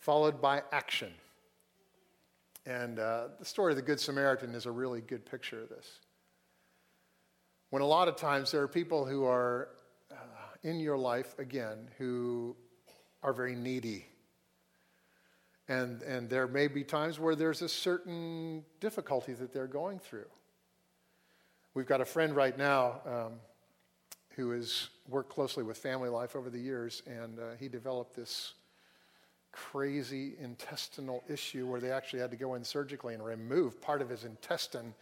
followed 0.00 0.42
by 0.42 0.64
action. 0.72 1.12
And 2.66 2.98
uh, 2.98 3.28
the 3.38 3.44
story 3.44 3.74
of 3.74 3.76
the 3.76 3.82
Good 3.82 4.00
Samaritan 4.00 4.56
is 4.56 4.66
a 4.66 4.72
really 4.72 5.02
good 5.02 5.24
picture 5.24 5.62
of 5.62 5.68
this. 5.68 6.00
When 7.70 7.80
a 7.80 7.86
lot 7.86 8.08
of 8.08 8.16
times 8.16 8.50
there 8.50 8.62
are 8.62 8.66
people 8.66 9.06
who 9.06 9.24
are 9.24 9.68
uh, 10.10 10.16
in 10.64 10.80
your 10.80 10.98
life, 10.98 11.38
again, 11.38 11.88
who 11.96 12.56
are 13.24 13.32
very 13.32 13.56
needy. 13.56 14.06
And, 15.66 16.02
and 16.02 16.28
there 16.28 16.46
may 16.46 16.68
be 16.68 16.84
times 16.84 17.18
where 17.18 17.34
there's 17.34 17.62
a 17.62 17.68
certain 17.68 18.62
difficulty 18.80 19.32
that 19.32 19.52
they're 19.52 19.66
going 19.66 19.98
through. 19.98 20.28
We've 21.72 21.86
got 21.86 22.02
a 22.02 22.04
friend 22.04 22.36
right 22.36 22.56
now 22.56 23.00
um, 23.06 23.32
who 24.36 24.50
has 24.50 24.90
worked 25.08 25.30
closely 25.30 25.64
with 25.64 25.78
family 25.78 26.10
life 26.10 26.36
over 26.36 26.50
the 26.50 26.58
years, 26.58 27.02
and 27.06 27.38
uh, 27.38 27.42
he 27.58 27.68
developed 27.68 28.14
this 28.14 28.52
crazy 29.52 30.34
intestinal 30.38 31.24
issue 31.28 31.66
where 31.66 31.80
they 31.80 31.90
actually 31.90 32.20
had 32.20 32.30
to 32.30 32.36
go 32.36 32.54
in 32.54 32.64
surgically 32.64 33.14
and 33.14 33.24
remove 33.24 33.80
part 33.80 34.02
of 34.02 34.10
his 34.10 34.24
intestine. 34.24 34.92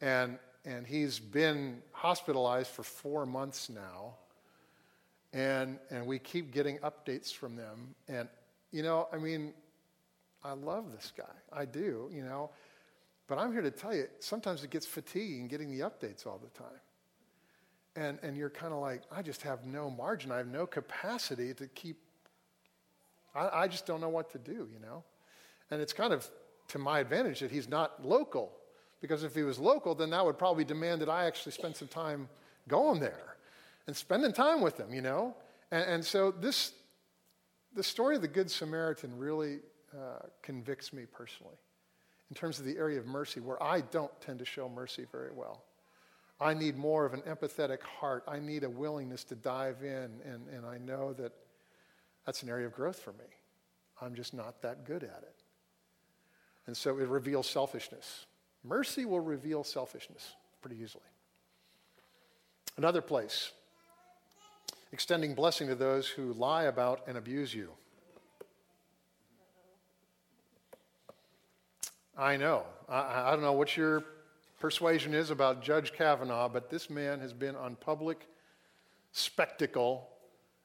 And, 0.00 0.38
and 0.64 0.86
he's 0.86 1.18
been 1.18 1.82
hospitalized 1.92 2.68
for 2.68 2.84
four 2.84 3.26
months 3.26 3.68
now. 3.68 4.14
And, 5.36 5.78
and 5.90 6.06
we 6.06 6.18
keep 6.18 6.50
getting 6.50 6.78
updates 6.78 7.30
from 7.30 7.56
them. 7.56 7.94
And, 8.08 8.26
you 8.72 8.82
know, 8.82 9.06
I 9.12 9.18
mean, 9.18 9.52
I 10.42 10.52
love 10.52 10.90
this 10.92 11.12
guy. 11.14 11.24
I 11.52 11.66
do, 11.66 12.10
you 12.10 12.22
know. 12.22 12.50
But 13.28 13.36
I'm 13.38 13.52
here 13.52 13.60
to 13.60 13.70
tell 13.70 13.94
you, 13.94 14.06
sometimes 14.18 14.64
it 14.64 14.70
gets 14.70 14.86
fatiguing 14.86 15.48
getting 15.48 15.70
the 15.70 15.84
updates 15.84 16.26
all 16.26 16.40
the 16.42 16.58
time. 16.58 16.80
And, 17.96 18.18
and 18.22 18.34
you're 18.34 18.48
kind 18.48 18.72
of 18.72 18.80
like, 18.80 19.02
I 19.12 19.20
just 19.20 19.42
have 19.42 19.66
no 19.66 19.90
margin. 19.90 20.32
I 20.32 20.38
have 20.38 20.46
no 20.46 20.66
capacity 20.66 21.52
to 21.54 21.66
keep 21.66 21.98
I, 23.34 23.64
I 23.64 23.68
just 23.68 23.84
don't 23.84 24.00
know 24.00 24.08
what 24.08 24.30
to 24.30 24.38
do, 24.38 24.68
you 24.72 24.80
know? 24.80 25.04
And 25.70 25.82
it's 25.82 25.92
kind 25.92 26.12
of 26.12 26.26
to 26.68 26.78
my 26.78 27.00
advantage 27.00 27.40
that 27.40 27.50
he's 27.50 27.68
not 27.68 28.04
local, 28.04 28.52
because 29.02 29.22
if 29.22 29.34
he 29.34 29.42
was 29.42 29.58
local, 29.58 29.94
then 29.94 30.10
that 30.10 30.24
would 30.24 30.38
probably 30.38 30.64
demand 30.64 31.02
that 31.02 31.10
I 31.10 31.26
actually 31.26 31.52
spend 31.52 31.76
some 31.76 31.88
time 31.88 32.28
going 32.66 33.00
there 33.00 33.35
and 33.86 33.96
spending 33.96 34.32
time 34.32 34.60
with 34.60 34.76
them, 34.76 34.92
you 34.92 35.02
know? 35.02 35.34
And, 35.70 35.84
and 35.84 36.04
so 36.04 36.30
this, 36.30 36.72
the 37.74 37.82
story 37.82 38.16
of 38.16 38.22
the 38.22 38.28
Good 38.28 38.50
Samaritan 38.50 39.16
really 39.16 39.60
uh, 39.94 40.26
convicts 40.42 40.92
me 40.92 41.04
personally 41.10 41.56
in 42.30 42.34
terms 42.34 42.58
of 42.58 42.64
the 42.64 42.76
area 42.76 42.98
of 42.98 43.06
mercy 43.06 43.40
where 43.40 43.62
I 43.62 43.80
don't 43.80 44.12
tend 44.20 44.38
to 44.40 44.44
show 44.44 44.68
mercy 44.68 45.06
very 45.10 45.32
well. 45.32 45.62
I 46.40 46.52
need 46.52 46.76
more 46.76 47.06
of 47.06 47.14
an 47.14 47.22
empathetic 47.22 47.82
heart. 47.82 48.24
I 48.28 48.38
need 48.38 48.64
a 48.64 48.70
willingness 48.70 49.24
to 49.24 49.34
dive 49.34 49.82
in, 49.82 50.20
and, 50.24 50.48
and 50.52 50.66
I 50.66 50.76
know 50.78 51.14
that 51.14 51.32
that's 52.26 52.42
an 52.42 52.50
area 52.50 52.66
of 52.66 52.74
growth 52.74 52.98
for 52.98 53.12
me. 53.12 53.24
I'm 54.02 54.14
just 54.14 54.34
not 54.34 54.60
that 54.62 54.84
good 54.84 55.02
at 55.02 55.22
it. 55.22 55.34
And 56.66 56.76
so 56.76 56.98
it 56.98 57.08
reveals 57.08 57.48
selfishness. 57.48 58.26
Mercy 58.64 59.04
will 59.04 59.20
reveal 59.20 59.64
selfishness 59.64 60.34
pretty 60.60 60.82
easily. 60.82 61.04
Another 62.76 63.00
place, 63.00 63.52
extending 64.92 65.34
blessing 65.34 65.68
to 65.68 65.74
those 65.74 66.08
who 66.08 66.32
lie 66.32 66.64
about 66.64 67.02
and 67.06 67.16
abuse 67.16 67.54
you. 67.54 67.70
I 72.16 72.36
know. 72.36 72.64
I, 72.88 73.26
I, 73.26 73.30
don't 73.30 73.42
know 73.42 73.52
what 73.52 73.76
your 73.76 74.02
persuasion 74.58 75.12
is 75.12 75.30
about 75.30 75.62
Judge 75.62 75.92
Kavanaugh, 75.92 76.48
but 76.48 76.70
this 76.70 76.88
man 76.88 77.20
has 77.20 77.32
been 77.32 77.54
on 77.54 77.76
public 77.76 78.26
spectacle 79.12 80.08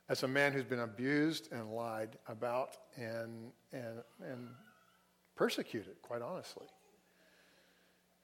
as 0.08 0.24
a 0.24 0.28
man 0.28 0.54
who's 0.54 0.64
been 0.64 0.80
abused 0.80 1.52
and 1.52 1.74
lied 1.74 2.18
about 2.28 2.78
and, 2.96 3.52
and, 3.74 4.02
and 4.24 4.48
persecuted, 5.36 6.02
quite 6.02 6.22
honestly. 6.22 6.68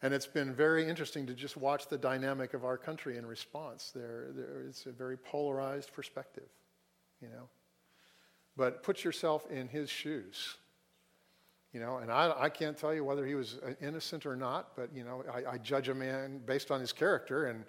And 0.02 0.14
it's 0.14 0.28
been 0.28 0.54
very 0.54 0.88
interesting 0.88 1.26
to 1.26 1.34
just 1.34 1.58
watch 1.58 1.88
the 1.88 1.98
dynamic 1.98 2.54
of 2.54 2.64
our 2.64 2.78
country 2.78 3.18
in 3.18 3.26
response. 3.26 3.92
There, 3.96 4.28
there, 4.36 4.64
it's 4.68 4.86
a 4.86 4.92
very 4.92 5.18
polarized 5.18 5.92
perspective, 5.92 6.50
you 7.20 7.30
know. 7.30 7.50
But 8.56 8.84
put 8.84 9.04
yourself 9.04 9.50
in 9.50 9.68
his 9.68 9.90
shoes, 9.90 10.58
you 11.74 11.80
know. 11.80 11.98
And 11.98 12.12
I, 12.12 12.34
I 12.38 12.50
can't 12.50 12.78
tell 12.78 12.94
you 12.94 13.04
whether 13.04 13.26
he 13.26 13.34
was 13.34 13.60
innocent 13.82 14.28
or 14.28 14.36
not, 14.36 14.76
but 14.76 14.90
you 14.96 15.04
know, 15.04 15.24
I, 15.34 15.54
I 15.54 15.58
judge 15.58 15.90
a 15.90 15.96
man 15.96 16.42
based 16.46 16.70
on 16.70 16.80
his 16.80 16.94
character, 16.94 17.48
and 17.48 17.64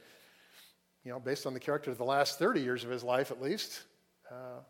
you 1.04 1.10
know, 1.10 1.20
based 1.20 1.46
on 1.46 1.54
the 1.54 1.60
character 1.60 1.90
of 1.90 1.96
the 1.96 2.04
last 2.04 2.38
30 2.38 2.60
years 2.60 2.84
of 2.84 2.90
his 2.90 3.02
life, 3.02 3.30
at 3.30 3.40
least. 3.40 3.84
Uh, 4.30 4.60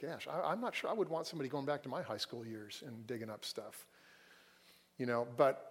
gosh, 0.00 0.28
I, 0.28 0.40
I'm 0.50 0.60
not 0.60 0.74
sure 0.74 0.90
I 0.90 0.92
would 0.92 1.08
want 1.08 1.26
somebody 1.26 1.48
going 1.48 1.64
back 1.64 1.82
to 1.84 1.88
my 1.88 2.02
high 2.02 2.18
school 2.18 2.46
years 2.46 2.82
and 2.86 3.06
digging 3.06 3.30
up 3.30 3.46
stuff, 3.46 3.86
you 4.98 5.06
know. 5.06 5.26
But 5.38 5.67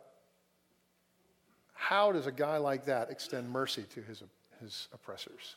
how 1.77 2.11
does 2.11 2.25
a 2.25 2.31
guy 2.31 2.57
like 2.57 2.85
that 2.85 3.09
extend 3.09 3.49
mercy 3.49 3.85
to 3.93 4.01
his, 4.01 4.23
his 4.59 4.87
oppressors? 4.93 5.55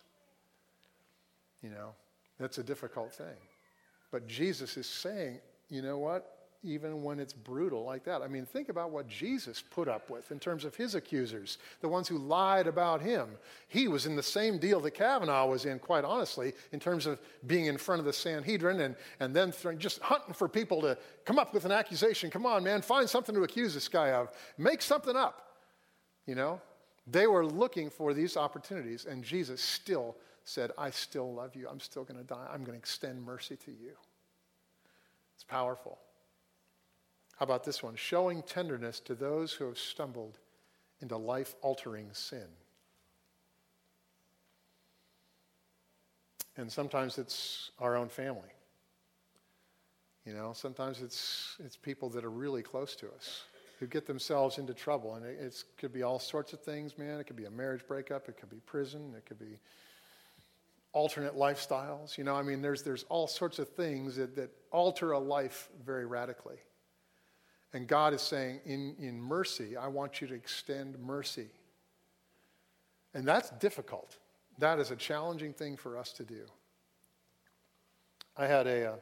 You 1.63 1.71
know, 1.71 1.95
that's 2.39 2.59
a 2.59 2.63
difficult 2.63 3.13
thing. 3.13 3.37
But 4.13 4.29
Jesus 4.29 4.77
is 4.77 4.87
saying, 4.87 5.41
you 5.71 5.83
know 5.83 5.99
what? 5.99 6.37
Even 6.63 7.03
when 7.03 7.19
it's 7.19 7.33
brutal 7.33 7.85
like 7.85 8.05
that. 8.05 8.21
I 8.21 8.29
mean, 8.29 8.45
think 8.45 8.69
about 8.69 8.91
what 8.91 9.09
Jesus 9.09 9.63
put 9.63 9.89
up 9.89 10.11
with 10.11 10.31
in 10.31 10.39
terms 10.39 10.67
of 10.67 10.75
his 10.75 10.95
accusers, 10.95 11.57
the 11.81 11.89
ones 11.89 12.07
who 12.07 12.19
lied 12.19 12.67
about 12.67 13.01
him. 13.01 13.31
He 13.69 13.89
was 13.89 14.05
in 14.05 14.15
the 14.15 14.23
same 14.23 14.59
deal 14.59 14.79
that 14.81 14.91
Kavanaugh 14.91 15.47
was 15.47 15.65
in, 15.65 15.79
quite 15.79 16.05
honestly, 16.05 16.53
in 16.73 16.81
terms 16.81 17.07
of 17.07 17.19
being 17.47 17.65
in 17.65 17.79
front 17.79 18.01
of 18.01 18.05
the 18.05 18.13
Sanhedrin 18.13 18.81
and, 18.81 18.95
and 19.21 19.35
then 19.35 19.53
th- 19.53 19.79
just 19.79 20.01
hunting 20.01 20.35
for 20.35 20.49
people 20.49 20.83
to 20.83 20.99
come 21.25 21.39
up 21.39 21.55
with 21.55 21.65
an 21.65 21.73
accusation. 21.73 22.31
Come 22.31 22.45
on, 22.45 22.63
man, 22.63 22.83
find 22.83 23.09
something 23.09 23.35
to 23.35 23.43
accuse 23.43 23.73
this 23.73 23.89
guy 23.89 24.11
of. 24.11 24.31
Make 24.59 24.83
something 24.83 25.17
up. 25.17 25.47
You 26.31 26.37
know? 26.37 26.61
They 27.09 27.27
were 27.27 27.45
looking 27.45 27.91
for 27.91 28.15
these 28.15 28.37
opportunities, 28.37 29.05
and 29.05 29.25
Jesus 29.25 29.61
still 29.61 30.15
said, 30.45 30.71
I 30.79 30.91
still 30.91 31.35
love 31.35 31.57
you. 31.57 31.67
I'm 31.69 31.81
still 31.81 32.05
going 32.05 32.21
to 32.21 32.25
die. 32.25 32.47
I'm 32.53 32.61
going 32.61 32.79
to 32.79 32.79
extend 32.79 33.21
mercy 33.21 33.57
to 33.57 33.73
you. 33.73 33.95
It's 35.35 35.43
powerful. 35.43 35.99
How 37.37 37.43
about 37.43 37.65
this 37.65 37.83
one? 37.83 37.97
Showing 37.97 38.43
tenderness 38.43 39.01
to 39.01 39.17
those 39.17 39.53
who 39.53 39.65
have 39.65 39.77
stumbled 39.77 40.39
into 41.01 41.17
life 41.17 41.57
altering 41.63 42.07
sin. 42.13 42.47
And 46.57 46.71
sometimes 46.71 47.19
it's 47.19 47.73
our 47.81 47.97
own 47.97 48.09
family. 48.09 48.55
You 50.25 50.35
know, 50.35 50.53
sometimes 50.55 51.03
it's, 51.03 51.57
it's 51.59 51.77
people 51.77 52.09
that 52.11 52.25
are 52.25 52.31
really 52.31 52.63
close 52.63 52.95
to 52.95 53.09
us 53.09 53.43
who 53.81 53.87
get 53.87 54.07
themselves 54.07 54.59
into 54.59 54.75
trouble. 54.75 55.15
And 55.15 55.25
it 55.25 55.65
could 55.79 55.93
be 55.93 56.03
all 56.03 56.19
sorts 56.19 56.53
of 56.53 56.61
things, 56.61 56.99
man. 56.99 57.19
It 57.19 57.25
could 57.25 57.37
be 57.37 57.47
a 57.47 57.51
marriage 57.51 57.87
breakup, 57.89 58.29
it 58.29 58.37
could 58.37 58.51
be 58.51 58.61
prison, 58.67 59.15
it 59.17 59.25
could 59.25 59.39
be 59.39 59.59
alternate 60.93 61.35
lifestyles. 61.35 62.19
You 62.19 62.25
know, 62.25 62.37
I 62.37 62.43
mean, 62.43 62.61
there's, 62.61 62.83
there's 62.83 63.05
all 63.05 63.27
sorts 63.27 63.59
of 63.59 63.71
things 63.71 64.17
that, 64.17 64.37
that 64.37 64.51
alter 64.71 65.13
a 65.13 65.19
life 65.19 65.71
very 65.85 66.05
radically. 66.05 66.59
And 67.73 67.87
God 67.87 68.13
is 68.13 68.21
saying, 68.21 68.61
in, 68.67 68.97
in 68.99 69.21
mercy, 69.21 69.77
I 69.77 69.87
want 69.87 70.21
you 70.21 70.27
to 70.29 70.35
extend 70.35 70.99
mercy. 70.99 71.49
And 73.15 73.27
that's 73.27 73.51
difficult. 73.51 74.19
That 74.59 74.79
is 74.79 74.91
a 74.91 74.97
challenging 74.97 75.55
thing 75.55 75.77
for 75.77 75.97
us 75.97 76.13
to 76.15 76.25
do. 76.25 76.45
I 78.37 78.47
had 78.47 78.67
a, 78.67 78.93
uh, 78.93 78.97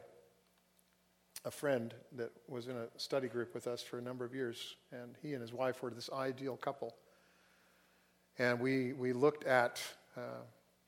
a 1.45 1.51
friend 1.51 1.93
that 2.15 2.31
was 2.47 2.67
in 2.67 2.75
a 2.75 2.87
study 2.97 3.27
group 3.27 3.53
with 3.53 3.67
us 3.67 3.81
for 3.81 3.97
a 3.97 4.01
number 4.01 4.25
of 4.25 4.33
years, 4.33 4.75
and 4.91 5.15
he 5.21 5.33
and 5.33 5.41
his 5.41 5.53
wife 5.53 5.81
were 5.81 5.89
this 5.89 6.09
ideal 6.11 6.57
couple. 6.57 6.95
And 8.37 8.59
we, 8.59 8.93
we 8.93 9.13
looked 9.13 9.45
at 9.45 9.81
uh, 10.17 10.41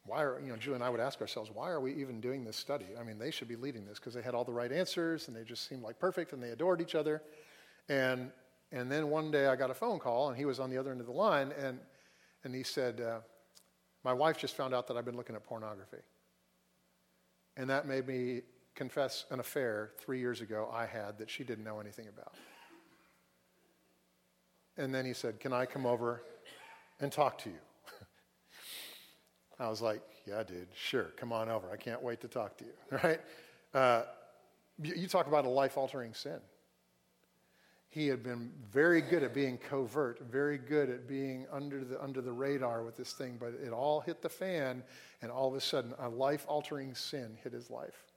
why 0.06 0.24
are, 0.24 0.40
you 0.44 0.50
know, 0.50 0.58
Julie 0.58 0.76
and 0.76 0.84
I 0.84 0.90
would 0.90 1.00
ask 1.00 1.22
ourselves, 1.22 1.52
why 1.54 1.70
are 1.70 1.80
we 1.80 1.94
even 1.94 2.20
doing 2.20 2.44
this 2.44 2.58
study? 2.58 2.88
I 3.00 3.04
mean, 3.04 3.20
they 3.20 3.30
should 3.30 3.48
be 3.48 3.56
leading 3.56 3.86
this 3.86 4.00
because 4.00 4.14
they 4.14 4.22
had 4.22 4.34
all 4.34 4.44
the 4.44 4.52
right 4.52 4.72
answers 4.72 5.28
and 5.28 5.38
they 5.38 5.44
just 5.44 5.68
seemed 5.70 5.84
like 5.84 6.00
perfect 6.00 6.34
and 6.34 6.42
they 6.42 6.50
adored 6.50 6.82
each 6.82 6.96
other. 6.96 7.22
And, 7.88 8.32
and 8.72 8.92
then 8.92 9.10
one 9.10 9.30
day 9.30 9.48
I 9.48 9.56
got 9.56 9.70
a 9.70 9.76
phone 9.76 10.00
call 10.00 10.30
and 10.30 10.38
he 10.38 10.46
was 10.46 10.60
on 10.60 10.70
the 10.70 10.78
other 10.78 10.92
end 10.92 11.02
of 11.02 11.08
the 11.08 11.14
line 11.14 11.54
and, 11.60 11.80
and 12.44 12.56
he 12.56 12.64
said, 12.64 13.00
uh, 13.00 13.20
My 14.04 14.14
wife 14.14 14.40
just 14.40 14.56
found 14.56 14.74
out 14.74 14.88
that 14.88 14.98
I've 14.98 15.06
been 15.06 15.18
looking 15.18 15.36
at 15.36 15.44
pornography. 15.44 16.02
And 17.56 17.70
that 17.70 17.86
made 17.86 18.08
me 18.08 18.42
confess 18.76 19.26
an 19.30 19.40
affair 19.40 19.92
three 20.00 20.20
years 20.20 20.42
ago 20.42 20.70
I 20.72 20.86
had 20.86 21.18
that 21.20 21.30
she 21.30 21.44
didn't 21.44 21.64
know 21.64 21.80
anything 21.80 22.08
about. 22.08 22.34
And 24.78 24.94
then 24.94 25.06
he 25.06 25.14
said, 25.14 25.40
Can 25.40 25.54
I 25.54 25.66
come 25.66 25.86
over 25.86 26.24
and 27.00 27.12
talk 27.12 27.38
to 27.40 27.50
you? 27.50 27.60
I 29.60 29.70
was 29.70 29.82
like, 29.82 30.02
Yeah, 30.26 30.44
dude, 30.44 30.68
sure, 30.74 31.12
come 31.18 31.32
on 31.34 31.50
over. 31.50 31.70
I 31.72 31.78
can't 31.78 32.02
wait 32.02 32.22
to 32.22 32.28
talk 32.28 32.58
to 32.58 32.66
you, 32.66 32.74
right? 33.04 33.20
Uh, 33.74 34.04
you, 34.82 35.08
talk 35.08 35.28
about 35.28 35.46
a 35.46 35.50
life 35.50 35.78
altering 35.78 36.14
sin. 36.14 36.40
He 37.90 38.08
had 38.08 38.24
been 38.24 38.52
very 38.72 39.02
good 39.02 39.22
at 39.22 39.34
being 39.34 39.58
covert, 39.58 40.22
very 40.32 40.58
good 40.58 40.90
at 40.90 41.08
being 41.08 41.46
under 41.52 41.84
the, 41.84 42.02
under 42.02 42.22
the 42.22 42.32
radar 42.32 42.84
with 42.84 42.96
this 42.96 43.12
thing, 43.12 43.38
but 43.38 43.54
it 43.64 43.74
all 43.74 44.00
hit 44.00 44.22
the 44.22 44.30
fan, 44.30 44.82
and 45.22 45.30
all 45.30 45.50
of 45.50 45.56
a 45.56 45.62
sudden, 45.62 45.94
a 46.00 46.08
life 46.08 46.46
altering 46.48 46.96
sin 46.96 47.38
hit 47.44 47.52
his 47.52 47.70
life. 47.70 48.11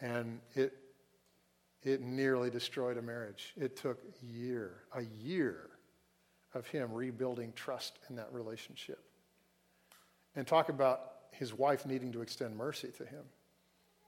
And 0.00 0.40
it, 0.54 0.74
it 1.82 2.00
nearly 2.00 2.50
destroyed 2.50 2.96
a 2.96 3.02
marriage. 3.02 3.54
It 3.56 3.76
took 3.76 3.98
a 4.00 4.26
year, 4.26 4.82
a 4.94 5.02
year 5.02 5.70
of 6.54 6.66
him 6.66 6.92
rebuilding 6.92 7.52
trust 7.54 7.98
in 8.08 8.16
that 8.16 8.32
relationship. 8.32 9.00
And 10.36 10.46
talk 10.46 10.68
about 10.68 11.12
his 11.32 11.52
wife 11.54 11.86
needing 11.86 12.12
to 12.12 12.22
extend 12.22 12.56
mercy 12.56 12.88
to 12.98 13.04
him. 13.04 13.24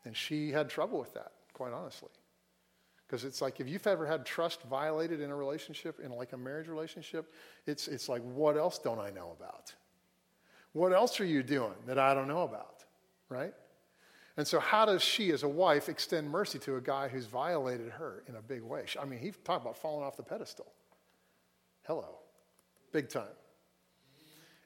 And 0.05 0.17
she 0.17 0.51
had 0.51 0.69
trouble 0.69 0.99
with 0.99 1.13
that, 1.15 1.33
quite 1.53 1.73
honestly. 1.73 2.09
Because 3.07 3.25
it's 3.25 3.43
like 3.43 3.59
if 3.59 3.69
you've 3.69 3.87
ever 3.87 4.07
had 4.07 4.25
trust 4.25 4.63
violated 4.63 5.21
in 5.21 5.31
a 5.31 5.37
relationship, 5.37 5.99
in 6.01 6.13
like 6.13 6.33
a 6.33 6.37
marriage 6.37 6.69
relationship, 6.69 7.33
it's, 7.67 7.89
it's 7.89 8.09
like, 8.09 8.23
what 8.23 8.57
else 8.57 8.79
don't 8.79 9.01
I 9.01 9.11
know 9.11 9.35
about? 9.37 9.75
What 10.73 10.93
else 10.93 11.19
are 11.21 11.25
you 11.25 11.43
doing 11.43 11.75
that 11.87 11.99
I 11.99 12.15
don't 12.15 12.29
know 12.29 12.43
about? 12.43 12.85
Right? 13.29 13.53
And 14.41 14.49
so, 14.49 14.59
how 14.59 14.87
does 14.87 15.03
she, 15.03 15.33
as 15.33 15.43
a 15.43 15.49
wife, 15.49 15.91
extend 15.91 16.31
mercy 16.31 16.59
to 16.61 16.77
a 16.77 16.81
guy 16.81 17.09
who's 17.09 17.27
violated 17.27 17.91
her 17.91 18.23
in 18.27 18.37
a 18.37 18.41
big 18.41 18.63
way? 18.63 18.87
I 18.99 19.05
mean, 19.05 19.19
he 19.19 19.33
talked 19.33 19.61
about 19.67 19.77
falling 19.77 20.03
off 20.03 20.17
the 20.17 20.23
pedestal. 20.23 20.73
Hello. 21.87 22.21
Big 22.91 23.11
time. 23.11 23.37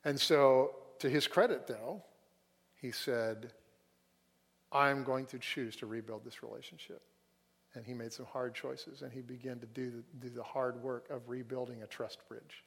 And 0.05 0.21
so, 0.21 0.77
to 1.01 1.11
his 1.11 1.27
credit, 1.27 1.67
though, 1.67 2.05
he 2.81 2.93
said, 2.93 3.51
I'm 4.71 5.03
going 5.03 5.27
to 5.27 5.41
choose 5.41 5.75
to 5.79 5.87
rebuild 5.87 6.25
this 6.25 6.45
relationship. 6.45 7.03
And 7.75 7.85
he 7.85 7.95
made 7.95 8.13
some 8.13 8.27
hard 8.27 8.55
choices, 8.55 9.03
and 9.03 9.13
he 9.13 9.23
began 9.23 9.59
to 9.59 9.67
do 9.67 9.91
the, 9.91 10.29
do 10.29 10.33
the 10.33 10.45
hard 10.45 10.81
work 10.85 11.11
of 11.11 11.29
rebuilding 11.29 11.83
a 11.83 11.89
trust 11.89 12.21
bridge 12.29 12.63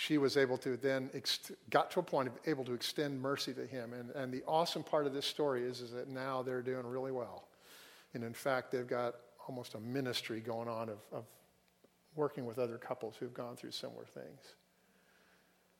she 0.00 0.16
was 0.16 0.38
able 0.38 0.56
to 0.56 0.78
then 0.78 1.10
ex- 1.12 1.52
got 1.68 1.90
to 1.90 2.00
a 2.00 2.02
point 2.02 2.26
of 2.26 2.32
able 2.46 2.64
to 2.64 2.72
extend 2.72 3.20
mercy 3.20 3.52
to 3.52 3.66
him. 3.66 3.92
And, 3.92 4.08
and 4.12 4.32
the 4.32 4.42
awesome 4.48 4.82
part 4.82 5.04
of 5.04 5.12
this 5.12 5.26
story 5.26 5.62
is, 5.62 5.82
is 5.82 5.90
that 5.90 6.08
now 6.08 6.40
they're 6.40 6.62
doing 6.62 6.86
really 6.86 7.12
well. 7.12 7.48
And 8.14 8.24
in 8.24 8.32
fact 8.32 8.72
they've 8.72 8.86
got 8.86 9.16
almost 9.46 9.74
a 9.74 9.78
ministry 9.80 10.40
going 10.40 10.68
on 10.68 10.88
of, 10.88 11.00
of 11.12 11.26
working 12.16 12.46
with 12.46 12.58
other 12.58 12.78
couples 12.78 13.14
who've 13.20 13.34
gone 13.34 13.56
through 13.56 13.72
similar 13.72 14.06
things. 14.06 14.54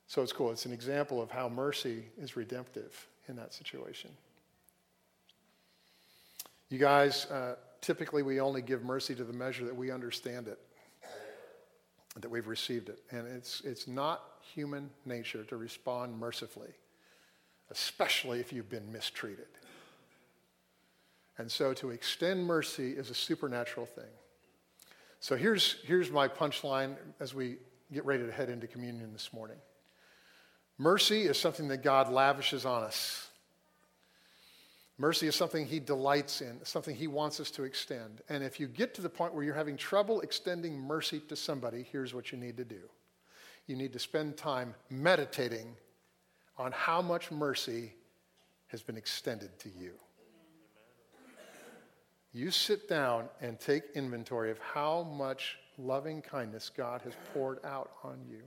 So 0.06 0.20
it's 0.20 0.34
cool. 0.34 0.50
It's 0.50 0.66
an 0.66 0.72
example 0.72 1.22
of 1.22 1.30
how 1.30 1.48
mercy 1.48 2.04
is 2.20 2.36
redemptive 2.36 3.08
in 3.26 3.36
that 3.36 3.54
situation. 3.54 4.10
You 6.68 6.78
guys 6.78 7.24
uh, 7.30 7.54
typically 7.80 8.22
we 8.22 8.38
only 8.38 8.60
give 8.60 8.84
mercy 8.84 9.14
to 9.14 9.24
the 9.24 9.32
measure 9.32 9.64
that 9.64 9.74
we 9.74 9.90
understand 9.90 10.46
it 10.46 10.58
that 12.16 12.30
we've 12.30 12.48
received 12.48 12.88
it. 12.88 13.02
And 13.10 13.26
it's, 13.26 13.62
it's 13.64 13.86
not 13.86 14.22
human 14.54 14.90
nature 15.06 15.44
to 15.44 15.56
respond 15.56 16.18
mercifully, 16.18 16.72
especially 17.70 18.40
if 18.40 18.52
you've 18.52 18.70
been 18.70 18.90
mistreated. 18.92 19.46
And 21.38 21.50
so 21.50 21.72
to 21.74 21.90
extend 21.90 22.44
mercy 22.44 22.90
is 22.92 23.10
a 23.10 23.14
supernatural 23.14 23.86
thing. 23.86 24.04
So 25.20 25.36
here's, 25.36 25.76
here's 25.84 26.10
my 26.10 26.28
punchline 26.28 26.96
as 27.20 27.34
we 27.34 27.56
get 27.92 28.04
ready 28.04 28.26
to 28.26 28.32
head 28.32 28.50
into 28.50 28.66
communion 28.66 29.12
this 29.12 29.32
morning. 29.32 29.56
Mercy 30.78 31.22
is 31.22 31.38
something 31.38 31.68
that 31.68 31.82
God 31.82 32.10
lavishes 32.10 32.64
on 32.64 32.82
us. 32.82 33.29
Mercy 35.00 35.26
is 35.26 35.34
something 35.34 35.64
he 35.64 35.80
delights 35.80 36.42
in, 36.42 36.62
something 36.62 36.94
he 36.94 37.06
wants 37.06 37.40
us 37.40 37.50
to 37.52 37.64
extend. 37.64 38.20
And 38.28 38.44
if 38.44 38.60
you 38.60 38.66
get 38.66 38.92
to 38.96 39.00
the 39.00 39.08
point 39.08 39.32
where 39.32 39.42
you're 39.42 39.54
having 39.54 39.78
trouble 39.78 40.20
extending 40.20 40.78
mercy 40.78 41.20
to 41.30 41.36
somebody, 41.36 41.86
here's 41.90 42.12
what 42.12 42.30
you 42.32 42.36
need 42.36 42.58
to 42.58 42.66
do 42.66 42.82
you 43.66 43.76
need 43.76 43.94
to 43.94 43.98
spend 43.98 44.36
time 44.36 44.74
meditating 44.90 45.74
on 46.58 46.70
how 46.72 47.00
much 47.00 47.30
mercy 47.30 47.94
has 48.66 48.82
been 48.82 48.98
extended 48.98 49.58
to 49.60 49.70
you. 49.70 49.92
You 52.34 52.50
sit 52.50 52.86
down 52.86 53.30
and 53.40 53.58
take 53.58 53.84
inventory 53.94 54.50
of 54.50 54.58
how 54.58 55.04
much 55.04 55.56
loving 55.78 56.20
kindness 56.20 56.68
God 56.68 57.00
has 57.02 57.14
poured 57.32 57.64
out 57.64 57.92
on 58.04 58.20
you. 58.28 58.42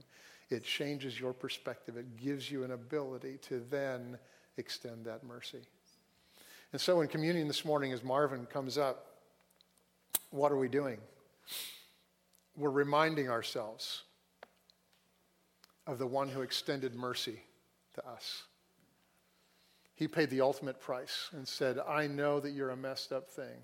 It 0.50 0.62
changes 0.62 1.18
your 1.18 1.32
perspective. 1.32 1.96
It 1.96 2.16
gives 2.16 2.48
you 2.48 2.62
an 2.62 2.70
ability 2.70 3.38
to 3.48 3.64
then 3.68 4.18
extend 4.56 5.04
that 5.06 5.24
mercy. 5.24 5.62
And 6.74 6.80
so 6.80 7.02
in 7.02 7.06
communion 7.06 7.46
this 7.46 7.64
morning, 7.64 7.92
as 7.92 8.02
Marvin 8.02 8.46
comes 8.46 8.78
up, 8.78 9.06
what 10.30 10.50
are 10.50 10.56
we 10.56 10.66
doing? 10.66 10.98
We're 12.56 12.68
reminding 12.68 13.30
ourselves 13.30 14.02
of 15.86 16.00
the 16.00 16.06
one 16.08 16.28
who 16.28 16.40
extended 16.40 16.96
mercy 16.96 17.38
to 17.94 18.04
us. 18.08 18.42
He 19.94 20.08
paid 20.08 20.30
the 20.30 20.40
ultimate 20.40 20.80
price 20.80 21.28
and 21.30 21.46
said, 21.46 21.78
I 21.78 22.08
know 22.08 22.40
that 22.40 22.50
you're 22.50 22.70
a 22.70 22.76
messed 22.76 23.12
up 23.12 23.30
thing. 23.30 23.62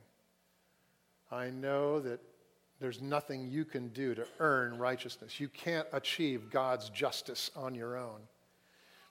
I 1.32 1.50
know 1.50 1.98
that 1.98 2.20
there's 2.78 3.02
nothing 3.02 3.48
you 3.48 3.64
can 3.64 3.88
do 3.88 4.14
to 4.14 4.24
earn 4.38 4.78
righteousness. 4.78 5.40
You 5.40 5.48
can't 5.48 5.88
achieve 5.92 6.48
God's 6.48 6.90
justice 6.90 7.50
on 7.56 7.74
your 7.74 7.96
own. 7.96 8.20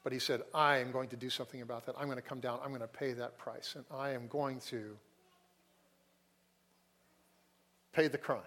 But 0.04 0.14
he 0.14 0.20
said, 0.20 0.44
I 0.54 0.78
am 0.78 0.92
going 0.92 1.10
to 1.10 1.18
do 1.18 1.30
something 1.30 1.62
about 1.62 1.86
that. 1.86 1.96
I'm 1.98 2.06
going 2.06 2.18
to 2.18 2.22
come 2.22 2.40
down. 2.40 2.60
I'm 2.64 2.70
going 2.70 2.82
to 2.82 2.88
pay 2.88 3.14
that 3.14 3.38
price. 3.38 3.76
And 3.76 3.84
I 3.92 4.12
am 4.12 4.28
going 4.28 4.60
to 4.68 4.98
pay 7.92 8.08
the 8.08 8.18
crime 8.18 8.42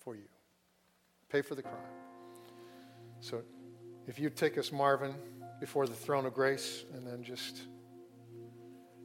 for 0.00 0.14
you. 0.14 0.28
Pay 1.30 1.42
for 1.42 1.54
the 1.54 1.62
crime. 1.62 1.74
So 3.20 3.42
if 4.06 4.18
you 4.18 4.28
take 4.28 4.58
us, 4.58 4.70
Marvin, 4.72 5.14
before 5.58 5.86
the 5.86 5.94
throne 5.94 6.26
of 6.26 6.34
grace, 6.34 6.84
and 6.92 7.06
then 7.06 7.22
just 7.22 7.62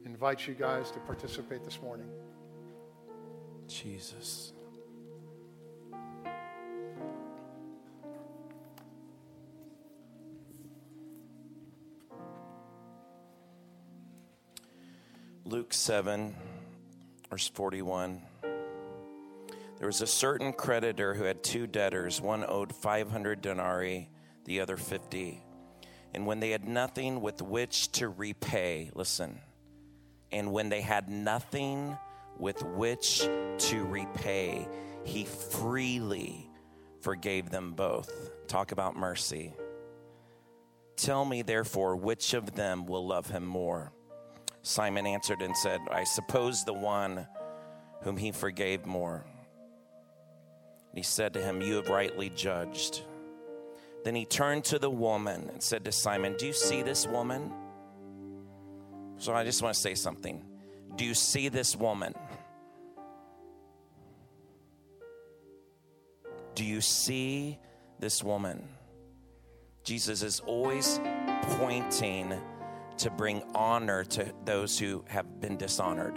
invite 0.04 0.46
you 0.46 0.54
guys 0.54 0.90
to 0.90 0.98
participate 1.00 1.64
this 1.64 1.80
morning. 1.80 2.08
Jesus. 3.66 4.52
Luke 15.50 15.74
7, 15.74 16.32
verse 17.28 17.48
41. 17.48 18.22
There 19.78 19.86
was 19.88 20.00
a 20.00 20.06
certain 20.06 20.52
creditor 20.52 21.12
who 21.14 21.24
had 21.24 21.42
two 21.42 21.66
debtors. 21.66 22.20
One 22.20 22.44
owed 22.46 22.72
500 22.72 23.42
denarii, 23.42 24.10
the 24.44 24.60
other 24.60 24.76
50. 24.76 25.42
And 26.14 26.24
when 26.24 26.38
they 26.38 26.50
had 26.50 26.68
nothing 26.68 27.20
with 27.20 27.42
which 27.42 27.90
to 27.92 28.10
repay, 28.10 28.92
listen, 28.94 29.40
and 30.30 30.52
when 30.52 30.68
they 30.68 30.82
had 30.82 31.08
nothing 31.08 31.98
with 32.38 32.62
which 32.62 33.28
to 33.58 33.84
repay, 33.86 34.68
he 35.02 35.24
freely 35.24 36.48
forgave 37.00 37.50
them 37.50 37.72
both. 37.72 38.30
Talk 38.46 38.70
about 38.70 38.94
mercy. 38.94 39.52
Tell 40.94 41.24
me, 41.24 41.42
therefore, 41.42 41.96
which 41.96 42.34
of 42.34 42.54
them 42.54 42.86
will 42.86 43.04
love 43.04 43.30
him 43.30 43.44
more? 43.44 43.92
Simon 44.62 45.06
answered 45.06 45.42
and 45.42 45.56
said, 45.56 45.80
I 45.90 46.04
suppose 46.04 46.64
the 46.64 46.72
one 46.72 47.26
whom 48.02 48.16
he 48.16 48.32
forgave 48.32 48.86
more. 48.86 49.24
And 50.90 50.98
he 50.98 51.02
said 51.02 51.32
to 51.34 51.40
him, 51.40 51.60
You 51.60 51.76
have 51.76 51.88
rightly 51.88 52.30
judged. 52.30 53.02
Then 54.04 54.14
he 54.14 54.24
turned 54.24 54.64
to 54.64 54.78
the 54.78 54.90
woman 54.90 55.48
and 55.52 55.62
said 55.62 55.84
to 55.84 55.92
Simon, 55.92 56.34
Do 56.38 56.46
you 56.46 56.52
see 56.52 56.82
this 56.82 57.06
woman? 57.06 57.52
So 59.18 59.34
I 59.34 59.44
just 59.44 59.62
want 59.62 59.74
to 59.74 59.80
say 59.80 59.94
something. 59.94 60.42
Do 60.96 61.04
you 61.04 61.14
see 61.14 61.48
this 61.48 61.76
woman? 61.76 62.14
Do 66.54 66.64
you 66.64 66.80
see 66.80 67.58
this 67.98 68.24
woman? 68.24 68.66
Jesus 69.84 70.22
is 70.22 70.40
always 70.40 71.00
pointing 71.42 72.34
to 73.00 73.10
bring 73.10 73.42
honor 73.54 74.04
to 74.04 74.32
those 74.44 74.78
who 74.78 75.04
have 75.08 75.40
been 75.40 75.56
dishonored. 75.56 76.16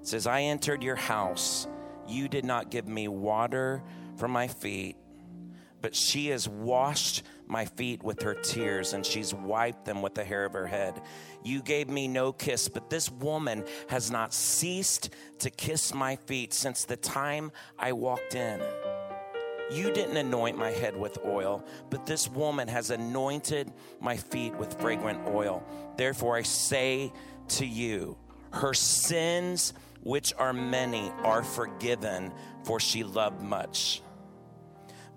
It 0.00 0.06
says, 0.06 0.26
I 0.26 0.42
entered 0.42 0.82
your 0.82 0.96
house. 0.96 1.66
You 2.06 2.28
did 2.28 2.44
not 2.44 2.70
give 2.70 2.86
me 2.86 3.08
water 3.08 3.82
for 4.16 4.28
my 4.28 4.46
feet, 4.46 4.96
but 5.82 5.94
she 5.94 6.28
has 6.28 6.48
washed 6.48 7.24
my 7.48 7.64
feet 7.64 8.02
with 8.02 8.22
her 8.22 8.34
tears 8.34 8.92
and 8.92 9.04
she's 9.04 9.34
wiped 9.34 9.84
them 9.84 10.02
with 10.02 10.14
the 10.14 10.24
hair 10.24 10.44
of 10.44 10.52
her 10.52 10.66
head. 10.66 11.00
You 11.42 11.60
gave 11.60 11.88
me 11.88 12.06
no 12.06 12.32
kiss, 12.32 12.68
but 12.68 12.90
this 12.90 13.10
woman 13.10 13.64
has 13.88 14.10
not 14.10 14.32
ceased 14.32 15.10
to 15.40 15.50
kiss 15.50 15.92
my 15.92 16.16
feet 16.16 16.54
since 16.54 16.84
the 16.84 16.96
time 16.96 17.50
I 17.78 17.92
walked 17.92 18.34
in. 18.34 18.60
You 19.70 19.92
didn't 19.92 20.16
anoint 20.16 20.56
my 20.56 20.70
head 20.70 20.96
with 20.96 21.18
oil, 21.26 21.64
but 21.90 22.06
this 22.06 22.28
woman 22.28 22.68
has 22.68 22.90
anointed 22.90 23.70
my 24.00 24.16
feet 24.16 24.54
with 24.56 24.80
fragrant 24.80 25.28
oil. 25.28 25.62
Therefore, 25.96 26.36
I 26.36 26.42
say 26.42 27.12
to 27.48 27.66
you, 27.66 28.16
her 28.52 28.72
sins, 28.72 29.74
which 30.02 30.32
are 30.38 30.54
many, 30.54 31.12
are 31.22 31.42
forgiven, 31.42 32.32
for 32.64 32.80
she 32.80 33.04
loved 33.04 33.42
much. 33.42 34.00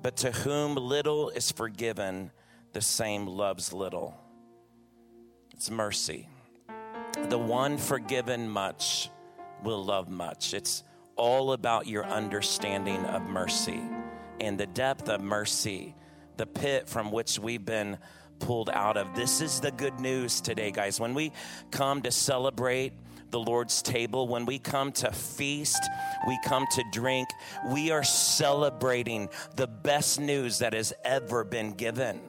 But 0.01 0.17
to 0.17 0.31
whom 0.31 0.75
little 0.75 1.29
is 1.29 1.51
forgiven, 1.51 2.31
the 2.73 2.81
same 2.81 3.27
loves 3.27 3.71
little. 3.71 4.17
It's 5.53 5.71
mercy. 5.71 6.27
The 7.29 7.37
one 7.37 7.77
forgiven 7.77 8.49
much 8.49 9.09
will 9.63 9.83
love 9.83 10.09
much. 10.09 10.53
It's 10.53 10.83
all 11.15 11.53
about 11.53 11.87
your 11.87 12.05
understanding 12.05 13.05
of 13.05 13.23
mercy 13.23 13.81
and 14.41 14.57
the 14.57 14.67
depth 14.67 15.07
of 15.07 15.21
mercy, 15.21 15.95
the 16.37 16.45
pit 16.45 16.89
from 16.89 17.11
which 17.11 17.37
we've 17.37 17.63
been 17.63 17.97
pulled 18.39 18.69
out 18.69 18.97
of. 18.97 19.15
This 19.15 19.39
is 19.39 19.59
the 19.59 19.71
good 19.71 19.99
news 19.99 20.41
today, 20.41 20.71
guys. 20.71 20.99
When 20.99 21.13
we 21.13 21.31
come 21.69 22.01
to 22.01 22.11
celebrate 22.11 22.93
the 23.29 23.39
Lord's 23.39 23.81
table, 23.81 24.27
when 24.27 24.45
we 24.45 24.57
come 24.59 24.91
to 24.93 25.11
feast, 25.11 25.81
we 26.27 26.37
come 26.43 26.65
to 26.71 26.83
drink, 26.91 27.29
we 27.71 27.91
are 27.91 28.03
celebrating 28.03 29.29
the 29.55 29.67
best 29.67 30.19
news 30.19 30.59
that 30.59 30.73
has 30.73 30.91
ever 31.05 31.43
been 31.43 31.71
given. 31.71 32.19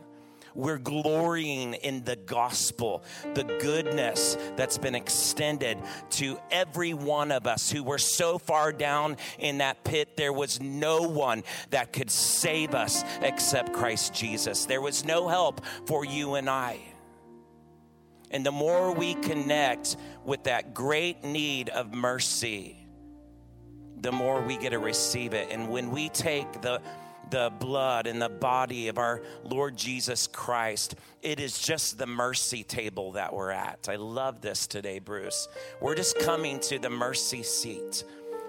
We're 0.54 0.78
glorying 0.78 1.74
in 1.74 2.04
the 2.04 2.16
gospel, 2.16 3.04
the 3.34 3.44
goodness 3.44 4.36
that's 4.56 4.78
been 4.78 4.94
extended 4.94 5.78
to 6.10 6.38
every 6.50 6.94
one 6.94 7.32
of 7.32 7.46
us 7.46 7.70
who 7.70 7.82
were 7.82 7.98
so 7.98 8.38
far 8.38 8.72
down 8.72 9.16
in 9.38 9.58
that 9.58 9.84
pit, 9.84 10.16
there 10.16 10.32
was 10.32 10.60
no 10.60 11.02
one 11.02 11.42
that 11.70 11.92
could 11.92 12.10
save 12.10 12.74
us 12.74 13.04
except 13.20 13.72
Christ 13.72 14.14
Jesus. 14.14 14.66
There 14.66 14.80
was 14.80 15.04
no 15.04 15.28
help 15.28 15.64
for 15.86 16.04
you 16.04 16.34
and 16.34 16.48
I. 16.48 16.78
And 18.30 18.46
the 18.46 18.52
more 18.52 18.92
we 18.94 19.14
connect 19.14 19.96
with 20.24 20.44
that 20.44 20.72
great 20.72 21.22
need 21.22 21.68
of 21.68 21.92
mercy, 21.92 22.86
the 24.00 24.10
more 24.10 24.40
we 24.40 24.56
get 24.56 24.70
to 24.70 24.78
receive 24.78 25.34
it. 25.34 25.48
And 25.50 25.68
when 25.68 25.90
we 25.90 26.08
take 26.08 26.60
the 26.60 26.80
the 27.32 27.50
blood 27.58 28.06
and 28.06 28.20
the 28.20 28.28
body 28.28 28.88
of 28.88 28.98
our 28.98 29.22
Lord 29.42 29.74
Jesus 29.74 30.26
Christ. 30.26 30.94
It 31.22 31.40
is 31.40 31.58
just 31.58 31.96
the 31.96 32.06
mercy 32.06 32.62
table 32.62 33.12
that 33.12 33.32
we're 33.32 33.50
at. 33.50 33.88
I 33.88 33.96
love 33.96 34.42
this 34.42 34.66
today, 34.66 34.98
Bruce. 34.98 35.48
We're 35.80 35.94
just 35.94 36.18
coming 36.18 36.60
to 36.60 36.78
the 36.78 36.90
mercy 36.90 37.42
seat. 37.42 38.04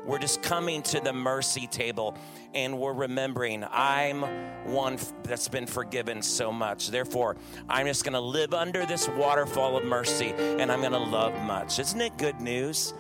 We're 0.06 0.20
just 0.20 0.42
coming 0.42 0.82
to 0.84 1.00
the 1.00 1.14
mercy 1.14 1.66
table 1.66 2.18
and 2.54 2.78
we're 2.78 2.92
remembering 2.92 3.66
I'm 3.72 4.24
one 4.66 4.98
that's 5.24 5.48
been 5.48 5.66
forgiven 5.66 6.22
so 6.22 6.52
much. 6.52 6.90
Therefore, 6.90 7.38
I'm 7.70 7.88
just 7.88 8.04
going 8.04 8.14
to 8.14 8.20
live 8.20 8.54
under 8.54 8.86
this 8.86 9.08
waterfall 9.08 9.78
of 9.78 9.86
mercy 9.86 10.34
and 10.38 10.70
I'm 10.70 10.82
going 10.82 10.92
to 10.92 10.98
love 10.98 11.34
much. 11.44 11.80
Isn't 11.80 12.02
it 12.02 12.18
good 12.18 12.42
news? 12.42 12.94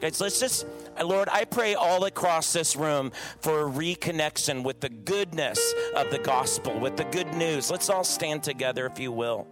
Guys, 0.00 0.20
let's 0.20 0.38
just, 0.38 0.64
uh, 0.96 1.04
Lord, 1.04 1.28
I 1.28 1.44
pray 1.44 1.74
all 1.74 2.04
across 2.04 2.52
this 2.52 2.76
room 2.76 3.10
for 3.40 3.62
a 3.62 3.70
reconnection 3.70 4.62
with 4.62 4.80
the 4.80 4.88
goodness 4.88 5.74
of 5.96 6.10
the 6.10 6.18
gospel, 6.18 6.78
with 6.78 6.96
the 6.96 7.04
good 7.04 7.34
news. 7.34 7.68
Let's 7.68 7.90
all 7.90 8.04
stand 8.04 8.44
together, 8.44 8.86
if 8.86 9.00
you 9.00 9.10
will. 9.10 9.48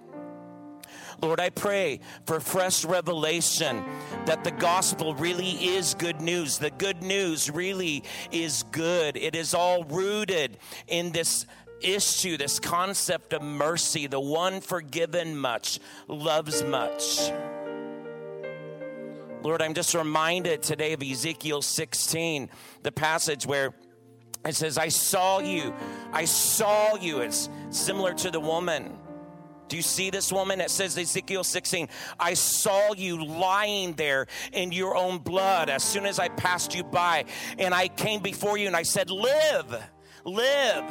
Lord, 1.21 1.41
I 1.41 1.51
pray 1.51 2.01
for 2.27 2.39
fresh 2.39 2.85
revelation 2.85 3.85
that 4.27 4.45
the 4.45 4.53
gospel 4.53 5.15
really 5.15 5.51
is 5.51 5.95
good 5.95 6.21
news. 6.21 6.59
The 6.59 6.71
good 6.71 7.03
news 7.03 7.51
really 7.51 8.05
is 8.31 8.63
good. 8.71 9.17
It 9.17 9.35
is 9.35 9.53
all 9.53 9.83
rooted 9.85 10.59
in 10.87 11.11
this 11.11 11.47
issue, 11.81 12.37
this 12.37 12.61
concept 12.61 13.33
of 13.33 13.43
mercy. 13.43 14.07
The 14.07 14.21
one 14.21 14.61
forgiven 14.61 15.37
much 15.37 15.81
loves 16.07 16.63
much. 16.63 17.33
Lord, 19.43 19.63
I'm 19.63 19.75
just 19.75 19.95
reminded 19.95 20.63
today 20.63 20.93
of 20.93 21.03
Ezekiel 21.03 21.63
16, 21.63 22.51
the 22.83 22.93
passage 22.93 23.47
where 23.47 23.75
it 24.45 24.55
says, 24.55 24.79
I 24.79 24.89
saw 24.89 25.41
you. 25.41 25.75
I 26.13 26.25
saw 26.25 26.97
you. 26.97 27.21
It's 27.21 27.49
similar 27.71 28.15
to 28.15 28.31
the 28.31 28.41
woman. 28.41 28.99
Do 29.69 29.77
you 29.77 29.83
see 29.83 30.11
this 30.11 30.33
woman? 30.33 30.61
It 30.61 30.71
says 30.71 30.97
Ezekiel 30.97 31.43
16, 31.43 31.89
I 32.21 32.35
saw 32.35 32.93
you 32.93 33.25
lying 33.25 33.95
there 33.95 34.27
in 34.53 34.71
your 34.71 34.97
own 34.97 35.19
blood 35.19 35.69
as 35.69 35.83
soon 35.83 36.07
as 36.07 36.19
I 36.19 36.29
passed 36.29 36.75
you 36.75 36.85
by. 36.85 37.25
And 37.59 37.75
I 37.75 37.89
came 37.89 38.21
before 38.23 38.57
you 38.57 38.69
and 38.69 38.77
I 38.77 38.85
said, 38.85 39.11
Live, 39.11 39.83
live. 40.27 40.85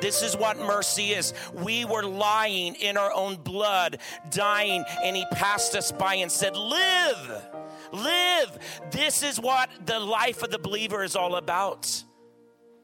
This 0.00 0.22
is 0.22 0.36
what 0.36 0.58
mercy 0.58 1.12
is. 1.12 1.32
We 1.52 1.84
were 1.84 2.02
lying 2.02 2.74
in 2.74 2.96
our 2.96 3.12
own 3.14 3.36
blood, 3.36 3.98
dying, 4.30 4.84
and 5.02 5.16
he 5.16 5.24
passed 5.32 5.74
us 5.74 5.92
by 5.92 6.16
and 6.16 6.30
said, 6.30 6.56
Live, 6.56 7.46
live. 7.92 8.58
This 8.90 9.22
is 9.22 9.40
what 9.40 9.70
the 9.84 10.00
life 10.00 10.42
of 10.42 10.50
the 10.50 10.58
believer 10.58 11.02
is 11.02 11.16
all 11.16 11.36
about. 11.36 12.04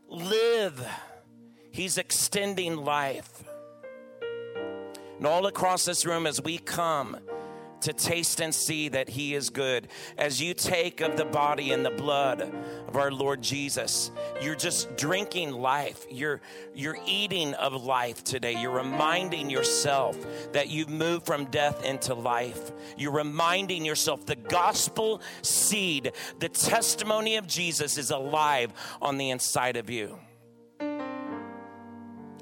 Live. 0.09 0.87
He's 1.71 1.99
extending 1.99 2.77
life. 2.77 3.45
And 5.19 5.27
all 5.27 5.47
across 5.47 5.85
this 5.85 6.05
room, 6.05 6.27
as 6.27 6.43
we 6.43 6.59
come 6.59 7.17
to 7.83 7.93
taste 7.93 8.41
and 8.41 8.55
see 8.55 8.89
that 8.89 9.09
He 9.09 9.35
is 9.35 9.51
good, 9.51 9.89
as 10.19 10.41
you 10.41 10.55
take 10.55 11.01
of 11.01 11.17
the 11.17 11.25
body 11.25 11.73
and 11.73 11.85
the 11.85 11.91
blood 11.91 12.41
of 12.89 12.97
our 12.97 13.11
Lord 13.11 13.43
Jesus, 13.43 14.11
you're 14.41 14.55
just 14.55 14.97
drinking 14.97 15.53
life. 15.53 16.07
You're, 16.11 16.41
you're 16.75 16.99
eating 17.07 17.55
of 17.55 17.85
life 17.85 18.25
today. 18.25 18.61
You're 18.61 18.71
reminding 18.71 19.51
yourself 19.51 20.17
that 20.53 20.69
you've 20.69 20.89
moved 20.89 21.27
from 21.27 21.47
death 21.47 21.85
into 21.85 22.15
life. 22.15 22.73
You're 22.97 23.13
reminding 23.13 23.85
yourself 23.85 24.27
the 24.27 24.37
gospel 24.37 25.21
seed, 25.43 26.13
the 26.39 26.49
testimony 26.49 27.37
of 27.37 27.47
Jesus 27.47 27.99
is 27.99 28.11
alive 28.11 28.73
on 29.01 29.19
the 29.19 29.31
inside 29.31 29.77
of 29.77 29.91
you 29.91 30.19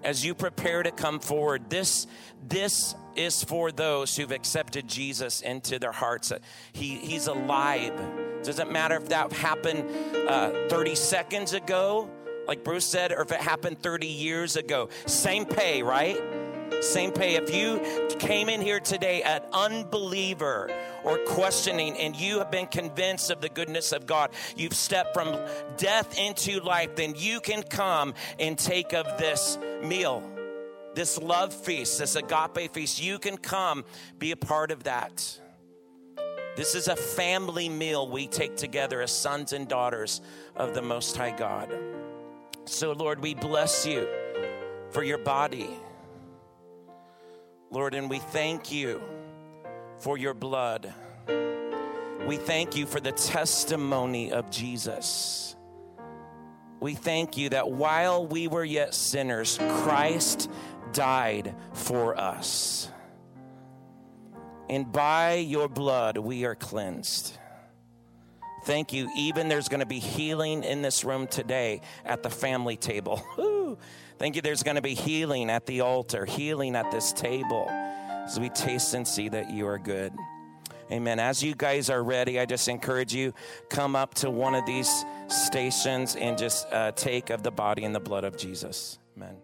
as 0.03 0.25
you 0.25 0.35
prepare 0.35 0.83
to 0.83 0.91
come 0.91 1.21
forward 1.21 1.69
this 1.69 2.07
this 2.49 2.95
is 3.17 3.43
for 3.45 3.71
those 3.73 4.17
who've 4.17 4.31
accepted 4.31 4.89
jesus 4.89 5.41
into 5.41 5.79
their 5.79 5.93
hearts. 5.93 6.33
He, 6.73 6.97
he's 6.97 7.27
alive. 7.27 7.93
Doesn't 8.43 8.71
matter 8.71 8.97
if 8.97 9.09
that 9.09 9.33
happened 9.33 9.85
uh, 10.29 10.69
30 10.69 10.95
seconds 10.95 11.53
ago 11.53 12.11
like 12.47 12.65
bruce 12.65 12.87
said 12.87 13.13
or 13.13 13.23
if 13.23 13.33
it 13.33 13.41
happened 13.41 13.81
30 13.83 14.07
years 14.07 14.57
ago. 14.57 14.89
Same 15.07 15.45
pay 15.45 15.83
right 15.83 16.21
same 16.81 17.13
pay. 17.13 17.35
If 17.35 17.55
you 17.55 17.81
came 18.19 18.49
in 18.49 18.61
here 18.61 18.81
today 18.81 19.23
an 19.23 19.43
unbeliever 19.53 20.71
or 21.05 21.19
questioning 21.19 21.97
and 21.99 22.17
you 22.17 22.39
have 22.39 22.51
been 22.51 22.67
convinced 22.67 23.31
of 23.31 23.41
the 23.41 23.49
goodness 23.49 23.93
of 23.93 24.07
God, 24.07 24.31
you've 24.57 24.75
stepped 24.75 25.15
from 25.15 25.37
death 25.77 26.19
into 26.19 26.61
life, 26.61 26.97
then 26.97 27.15
you 27.17 27.41
can 27.41 27.63
come 27.63 28.15
and 28.39 28.59
take 28.59 28.93
of 28.93 29.07
this 29.19 29.59
meal, 29.83 30.23
this 30.95 31.19
love 31.19 31.53
feast, 31.53 31.99
this 31.99 32.17
agape 32.17 32.73
feast. 32.73 33.03
You 33.03 33.19
can 33.19 33.37
come 33.37 33.85
be 34.19 34.31
a 34.31 34.37
part 34.37 34.71
of 34.71 34.85
that. 34.85 35.41
This 36.57 36.75
is 36.75 36.89
a 36.89 36.97
family 36.97 37.69
meal 37.69 38.09
we 38.09 38.27
take 38.27 38.57
together 38.57 39.01
as 39.01 39.13
sons 39.13 39.53
and 39.53 39.69
daughters 39.69 40.21
of 40.57 40.75
the 40.75 40.83
Most 40.83 41.17
High 41.17 41.31
God. 41.31 41.73
So, 42.65 42.93
Lord, 42.93 43.21
we 43.21 43.35
bless 43.35 43.87
you 43.87 44.09
for 44.91 45.03
your 45.03 45.19
body. 45.19 45.71
Lord, 47.71 47.95
and 47.95 48.11
we 48.11 48.19
thank 48.19 48.73
you 48.73 49.01
for 50.01 50.19
your 50.19 50.35
blood. 50.35 50.93
We 52.27 52.37
thank 52.37 52.77
you 52.77 52.85
for 52.85 52.99
the 53.01 53.13
testimony 53.13 54.33
of 54.33 54.51
Jesus. 54.51 55.55
We 56.81 56.95
thank 56.95 57.37
you 57.37 57.51
that 57.51 57.71
while 57.71 58.27
we 58.27 58.49
were 58.49 58.65
yet 58.65 58.93
sinners, 58.93 59.59
Christ 59.83 60.51
died 60.93 61.55
for 61.73 62.19
us. 62.19 62.91
And 64.69 64.91
by 64.91 65.35
your 65.35 65.69
blood, 65.69 66.17
we 66.17 66.45
are 66.47 66.57
cleansed. 66.57 67.37
Thank 68.65 68.93
you. 68.93 69.09
Even 69.17 69.49
there's 69.49 69.69
going 69.69 69.81
to 69.81 69.87
be 69.87 70.01
healing 70.01 70.65
in 70.65 70.83
this 70.83 71.05
room 71.05 71.27
today 71.27 71.83
at 72.05 72.23
the 72.23 72.31
family 72.31 72.77
table. 72.77 73.23
Thank 74.21 74.37
you. 74.37 74.43
There's 74.43 74.63
going 74.63 74.75
to 74.75 74.83
be 74.83 74.93
healing 74.93 75.49
at 75.49 75.65
the 75.65 75.81
altar, 75.81 76.27
healing 76.27 76.77
at 76.77 76.91
this 76.91 77.11
table 77.11 77.67
as 77.71 78.39
we 78.39 78.51
taste 78.51 78.93
and 78.93 79.09
see 79.09 79.31
that 79.31 79.51
you 79.51 79.67
are 79.67 79.79
good. 79.79 80.13
Amen. 80.93 81.19
As 81.19 81.43
you 81.43 81.55
guys 81.55 81.89
are 81.89 82.03
ready, 82.03 82.39
I 82.39 82.45
just 82.45 82.69
encourage 82.69 83.15
you 83.15 83.33
come 83.71 83.97
up 83.97 84.13
to 84.17 84.31
one 84.31 84.55
of 84.55 84.67
these 84.67 85.07
stations 85.29 86.17
and 86.17 86.37
just 86.37 86.71
uh, 86.71 86.93
take 86.93 87.31
of 87.31 87.43
the 87.43 87.51
body 87.51 87.85
and 87.85 87.95
the 87.95 88.01
blood 88.01 88.25
of 88.25 88.37
Jesus. 88.37 88.99
Amen. 89.17 89.37